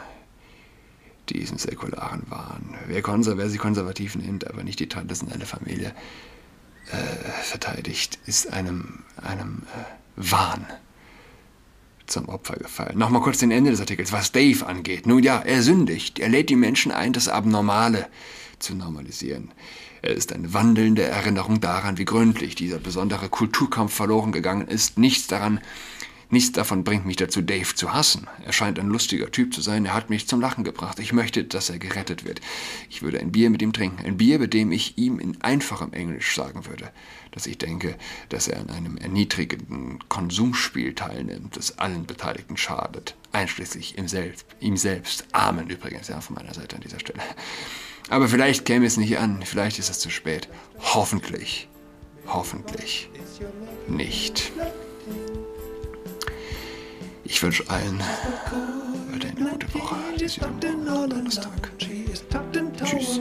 diesen 1.29 1.57
säkularen 1.57 2.23
Wahn. 2.29 2.75
Wer, 2.87 3.01
konser 3.01 3.37
wer 3.37 3.49
sich 3.49 3.59
konservativ 3.59 4.15
nennt, 4.15 4.47
aber 4.47 4.63
nicht 4.63 4.79
die 4.79 4.89
traditionelle 4.89 5.45
Familie 5.45 5.93
äh, 6.91 6.95
verteidigt, 7.43 8.19
ist 8.25 8.53
einem, 8.53 9.03
einem 9.21 9.63
äh, 9.75 10.31
Wahn 10.31 10.67
zum 12.05 12.29
Opfer 12.29 12.57
gefallen. 12.57 12.97
Nochmal 12.97 13.21
kurz 13.21 13.39
den 13.39 13.51
Ende 13.51 13.71
des 13.71 13.79
Artikels, 13.79 14.11
was 14.11 14.31
Dave 14.31 14.65
angeht. 14.65 15.07
Nun 15.07 15.23
ja, 15.23 15.39
er 15.39 15.63
sündigt. 15.63 16.19
Er 16.19 16.29
lädt 16.29 16.49
die 16.49 16.55
Menschen 16.55 16.91
ein, 16.91 17.13
das 17.13 17.27
Abnormale 17.27 18.07
zu 18.59 18.75
normalisieren. 18.75 19.51
Er 20.03 20.11
ist 20.11 20.31
eine 20.33 20.53
wandelnde 20.53 21.03
Erinnerung 21.03 21.61
daran, 21.61 21.97
wie 21.97 22.05
gründlich 22.05 22.53
dieser 22.53 22.77
besondere 22.77 23.27
Kulturkampf 23.29 23.93
verloren 23.93 24.31
gegangen 24.31 24.67
ist. 24.67 24.99
Nichts 24.99 25.25
daran 25.25 25.59
Nichts 26.35 26.51
davon 26.51 26.83
bringt 26.83 27.05
mich 27.05 27.15
dazu, 27.15 27.41
Dave 27.41 27.75
zu 27.75 27.93
hassen. 27.93 28.27
Er 28.43 28.51
scheint 28.51 28.77
ein 28.77 28.89
lustiger 28.89 29.31
Typ 29.31 29.53
zu 29.53 29.61
sein, 29.61 29.85
er 29.85 29.93
hat 29.93 30.09
mich 30.09 30.27
zum 30.27 30.41
Lachen 30.41 30.65
gebracht. 30.65 30.99
Ich 30.99 31.13
möchte, 31.13 31.45
dass 31.45 31.69
er 31.69 31.79
gerettet 31.79 32.25
wird. 32.25 32.41
Ich 32.89 33.01
würde 33.01 33.21
ein 33.21 33.31
Bier 33.31 33.49
mit 33.49 33.61
ihm 33.61 33.71
trinken, 33.71 34.05
ein 34.05 34.17
Bier, 34.17 34.37
bei 34.37 34.47
dem 34.47 34.73
ich 34.73 34.97
ihm 34.97 35.19
in 35.19 35.41
einfachem 35.41 35.93
Englisch 35.93 36.35
sagen 36.35 36.65
würde, 36.65 36.91
dass 37.31 37.45
ich 37.45 37.57
denke, 37.57 37.95
dass 38.27 38.49
er 38.49 38.59
an 38.59 38.69
einem 38.69 38.97
erniedrigenden 38.97 39.99
Konsumspiel 40.09 40.93
teilnimmt, 40.93 41.55
das 41.55 41.79
allen 41.79 42.05
Beteiligten 42.05 42.57
schadet, 42.57 43.15
einschließlich 43.31 43.97
ihm 43.97 44.09
selbst, 44.09 44.45
ihm 44.59 44.75
selbst. 44.75 45.23
Amen 45.31 45.69
übrigens, 45.69 46.09
ja, 46.09 46.19
von 46.19 46.35
meiner 46.35 46.53
Seite 46.53 46.75
an 46.75 46.81
dieser 46.81 46.99
Stelle. 46.99 47.21
Aber 48.09 48.27
vielleicht 48.27 48.65
käme 48.65 48.85
es 48.85 48.97
nicht 48.97 49.17
an, 49.19 49.41
vielleicht 49.45 49.79
ist 49.79 49.89
es 49.89 49.99
zu 49.99 50.09
spät. 50.09 50.49
Hoffentlich, 50.79 51.69
hoffentlich 52.27 53.09
nicht. 53.87 54.51
Ich 57.25 57.41
wünsche 57.41 57.67
allen 57.69 57.99
heute 59.11 59.27
eine 59.27 59.49
gute 59.49 59.73
Woche. 59.73 59.95
Bis 60.17 60.35
Donnerstag. 60.35 61.71
Tschüss. 61.79 63.19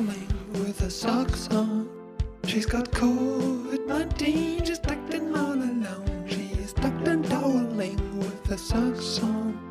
She's 2.47 2.67
got 2.67 2.91
COVID-19, 2.93 4.67
she's 4.67 4.79
tucked 4.79 5.15
in 5.15 5.35
all 5.35 5.55
alone. 5.55 6.27
She 6.29 6.51
is 6.63 6.75
tucked 6.75 7.09
and 7.09 7.25
toweling 7.25 7.97
with 8.19 8.47
her 8.47 8.59
socks 8.59 9.19
on. 9.23 9.64